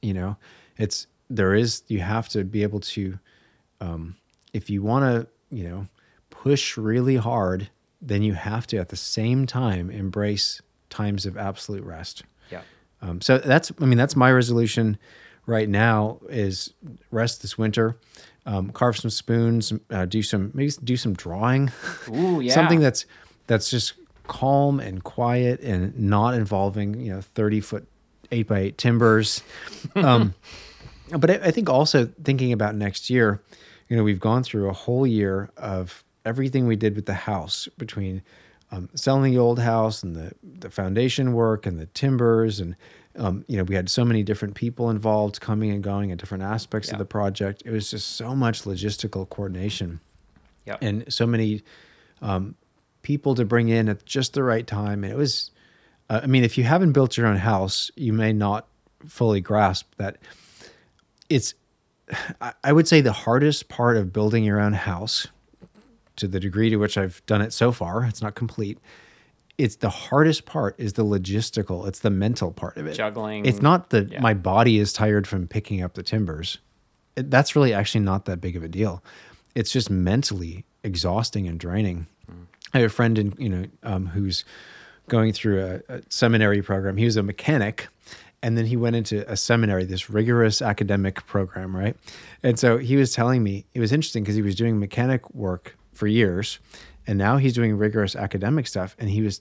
[0.00, 0.36] You know,
[0.78, 3.18] it's, there is, you have to be able to,
[3.80, 4.16] um,
[4.52, 5.86] if you want to, you know,
[6.30, 7.68] push really hard
[8.06, 12.22] then you have to at the same time embrace times of absolute rest.
[12.50, 12.62] Yeah.
[13.02, 14.98] Um, so that's, I mean, that's my resolution
[15.44, 16.72] right now is
[17.10, 17.96] rest this winter,
[18.46, 21.70] um, carve some spoons, uh, do some, maybe do some drawing.
[22.08, 22.54] Ooh, yeah.
[22.54, 23.06] Something that's,
[23.46, 23.94] that's just
[24.26, 27.86] calm and quiet and not involving you know 30 foot
[28.30, 29.42] 8 by 8 timbers
[29.94, 30.34] um,
[31.16, 33.40] but I, I think also thinking about next year
[33.88, 37.68] you know we've gone through a whole year of everything we did with the house
[37.78, 38.22] between
[38.72, 42.74] um, selling the old house and the, the foundation work and the timbers and
[43.16, 46.42] um, you know we had so many different people involved coming and going at different
[46.44, 46.94] aspects Yeah.
[46.94, 50.00] of the project it was just so much logistical coordination
[50.66, 50.78] Yep.
[50.82, 51.62] and so many
[52.20, 52.56] um,
[53.02, 55.04] people to bring in at just the right time.
[55.04, 55.52] And it was,
[56.10, 58.66] uh, I mean, if you haven't built your own house, you may not
[59.06, 60.16] fully grasp that
[61.28, 61.54] it's,
[62.64, 65.28] I would say the hardest part of building your own house,
[66.16, 68.78] to the degree to which I've done it so far, it's not complete.
[69.58, 71.86] It's the hardest part is the logistical.
[71.88, 72.94] It's the mental part of it.
[72.94, 73.46] Juggling.
[73.46, 74.20] It's not the Yeah.
[74.20, 76.58] my body is tired from picking up the timbers.
[77.16, 79.02] It, that's really actually not that big of a deal.
[79.54, 82.06] It's just mentally exhausting and draining.
[82.74, 84.44] I have a friend in you know um, who's
[85.08, 86.98] going through a, a seminary program.
[86.98, 87.88] He was a mechanic,
[88.42, 91.96] and then he went into a seminary, this rigorous academic program, right?
[92.42, 95.78] And so he was telling me it was interesting because he was doing mechanic work
[95.96, 96.58] for years,
[97.06, 98.94] and now he's doing rigorous academic stuff.
[98.98, 99.40] And he was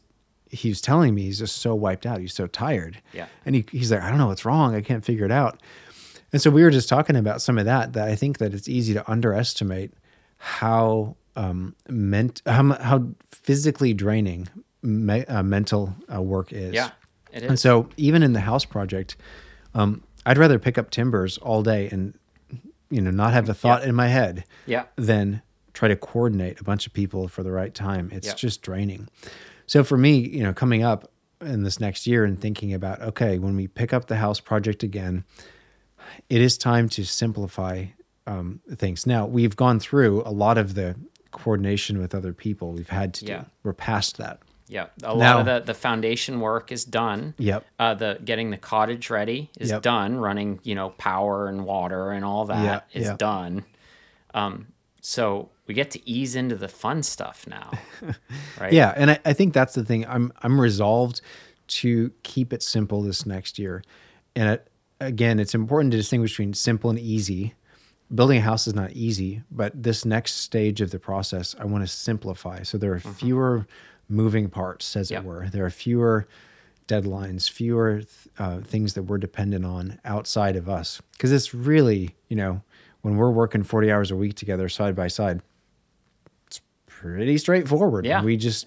[0.50, 2.20] he was telling me he's just so wiped out.
[2.20, 3.02] He's so tired.
[3.14, 3.26] Yeah.
[3.46, 4.76] And he, he's like, I don't know what's wrong.
[4.76, 5.60] I can't figure it out.
[6.32, 7.94] And so we were just talking about some of that.
[7.94, 9.92] That I think that it's easy to underestimate
[10.38, 14.48] how um, ment how, how physically draining
[14.82, 16.74] me, uh, mental uh, work is.
[16.74, 16.92] Yeah,
[17.32, 17.50] it is.
[17.50, 19.18] And so even in the house project,
[19.74, 22.18] um, I'd rather pick up timbers all day and
[22.90, 24.86] you know not have a thought in my head Yeah.
[24.96, 25.42] than
[25.76, 28.10] try to coordinate a bunch of people for the right time.
[28.12, 28.38] It's Yep.
[28.38, 29.08] just draining.
[29.68, 31.12] So for me, you know, coming up
[31.42, 34.82] in this next year and thinking about okay, when we pick up the house project
[34.84, 35.24] again,
[36.30, 37.86] it is time to simplify
[38.28, 39.06] um, things.
[39.06, 40.96] Now we've gone through a lot of the
[41.30, 42.72] coordination with other people.
[42.72, 43.40] We've had to Yeah.
[43.42, 43.46] do.
[43.64, 44.40] We're past that.
[44.68, 47.36] Yeah, a Now- lot of the, the foundation work is done.
[47.38, 47.66] Yep.
[47.78, 49.82] Uh, the getting the cottage ready is Yep.
[49.84, 50.18] done.
[50.18, 53.18] Running, you know, power and water and all that is Yeah, yeah.
[53.18, 53.64] done.
[54.34, 54.68] Um,
[55.06, 57.72] so we get to ease into the fun stuff now,
[58.60, 58.74] right?
[58.74, 60.06] Yeah, and I, I think that's the thing.
[60.08, 61.22] I'm I'm resolved
[61.68, 63.84] to keep it simple this next year,
[64.36, 64.68] and it,
[65.00, 67.54] again, it's important to distinguish between simple and easy.
[68.14, 71.84] Building a house is not easy, but this next stage of the process, I want
[71.84, 72.64] to simplify.
[72.64, 73.68] So there are fewer
[74.10, 75.14] moving parts, as Mm-hmm.
[75.14, 75.24] Yep.
[75.24, 75.50] it were.
[75.50, 76.28] There are fewer
[76.88, 78.04] deadlines, fewer
[78.38, 81.02] uh, things that we're dependent on outside of us.
[81.14, 82.62] Because it's really, you know,
[83.06, 85.42] when we're working 40 hours a week together side by side,
[86.48, 88.04] it's pretty straightforward.
[88.04, 88.24] Yeah.
[88.24, 88.66] We just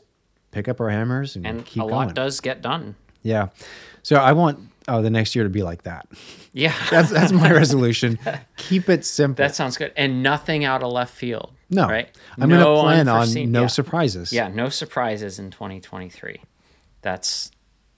[0.52, 2.06] pick up our hammers and, and keep a going.
[2.06, 2.94] lot does get done.
[3.24, 3.48] Yeah.
[4.04, 6.06] So I want uh, the next year to be like that.
[6.52, 8.16] Yeah, That's that's my resolution.
[8.56, 9.42] Keep it simple.
[9.42, 9.92] that sounds good.
[9.96, 11.52] And nothing out of left field.
[11.68, 12.08] no, right?
[12.38, 13.66] I'm No to plan on no yeah.
[13.66, 14.32] surprises.
[14.32, 16.40] Yeah, no surprises in 2023.
[17.02, 17.50] That's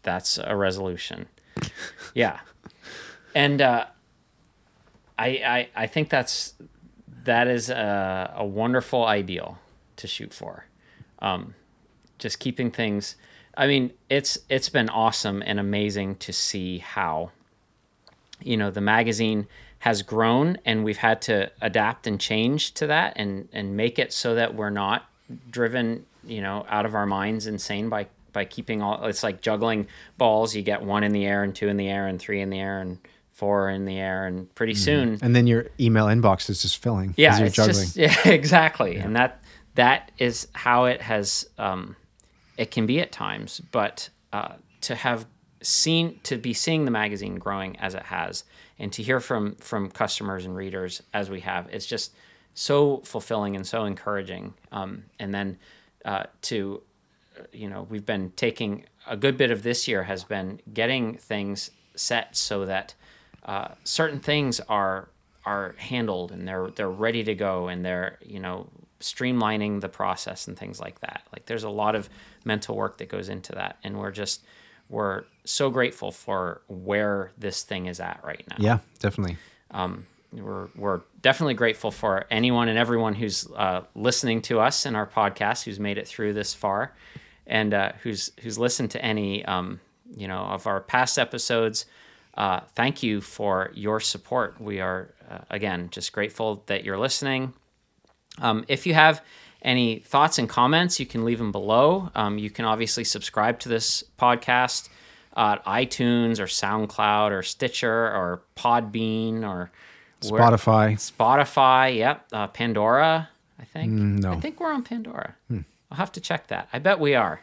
[0.03, 1.27] that's a resolution.
[2.15, 2.41] Yeah,
[3.35, 3.85] and uh,
[5.21, 6.55] I, I I think that's
[7.25, 9.59] that is a, a wonderful ideal
[9.97, 10.65] to shoot for.
[11.19, 11.55] Um,
[12.19, 13.17] just keeping things.
[13.57, 17.33] I mean, it's it's been awesome and amazing to see how
[18.43, 19.47] you know the magazine
[19.81, 24.13] has grown and we've had to adapt and change to that and and make it
[24.13, 25.09] so that we're not
[25.51, 29.87] driven you know out of our minds insane by by keeping all it's like juggling
[30.19, 32.51] balls you get one in the air and two in the air and three in
[32.51, 32.99] the air and
[33.41, 37.15] four in the air and pretty soon And then your email inbox is just filling.
[37.17, 37.87] yeah, you're it's juggling.
[37.87, 39.43] just yeah, exactly, and that
[39.75, 41.49] that is how it has.
[41.59, 41.97] Um,
[42.57, 45.25] it can be at times, but uh, to have
[45.63, 48.45] seen to be seeing the magazine growing as it has,
[48.79, 52.13] and to hear from from customers and readers as we have, it's just
[52.55, 54.53] so fulfilling and so encouraging.
[54.73, 55.57] Um, and then
[56.05, 56.83] uh, to
[57.53, 61.71] you know we've been taking a good bit of this year has been getting things
[61.97, 62.95] set so that
[63.45, 65.09] uh, certain things are
[65.47, 68.69] are handled and they're they're ready to go and they're you know
[69.01, 72.11] streamlining the process and things like that like there's a lot of
[72.45, 74.45] mental work that goes into that and we're just
[74.91, 79.39] we're so grateful for where this thing is at right now yeah, definitely.
[80.33, 85.07] we're, we're definitely grateful for anyone and everyone who's uh, listening to us in our
[85.07, 86.95] podcast, who's made it through this far,
[87.47, 89.81] and uh, who's who's listened to any um,
[90.17, 91.87] you know of our past episodes.
[92.41, 94.59] Uh, thank you for your support.
[94.59, 97.53] We are uh, again just grateful that you're listening.
[98.39, 99.23] Um, if you have
[99.61, 102.11] any thoughts and comments, you can leave them below.
[102.15, 104.89] Um, you can obviously subscribe to this podcast
[105.37, 109.71] at iTunes or SoundCloud or Stitcher or Podbean or
[110.23, 110.95] Spotify.
[110.95, 112.27] Spotify, yep.
[112.33, 113.29] Uh, Pandora,
[113.59, 113.93] I think.
[113.93, 114.33] no.
[114.33, 115.37] I think we're on Pandora.
[115.53, 116.71] I'll have to check that.
[116.73, 117.43] I bet we are.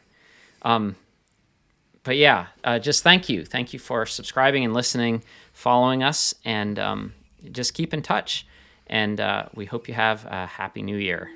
[0.64, 0.96] Um,
[2.08, 3.44] but yeah, uh, just thank you.
[3.44, 7.14] Thank you for subscribing and listening, following us, and um,
[7.52, 8.48] just keep in touch.
[8.88, 11.30] And uh, we hope you have a happy new year.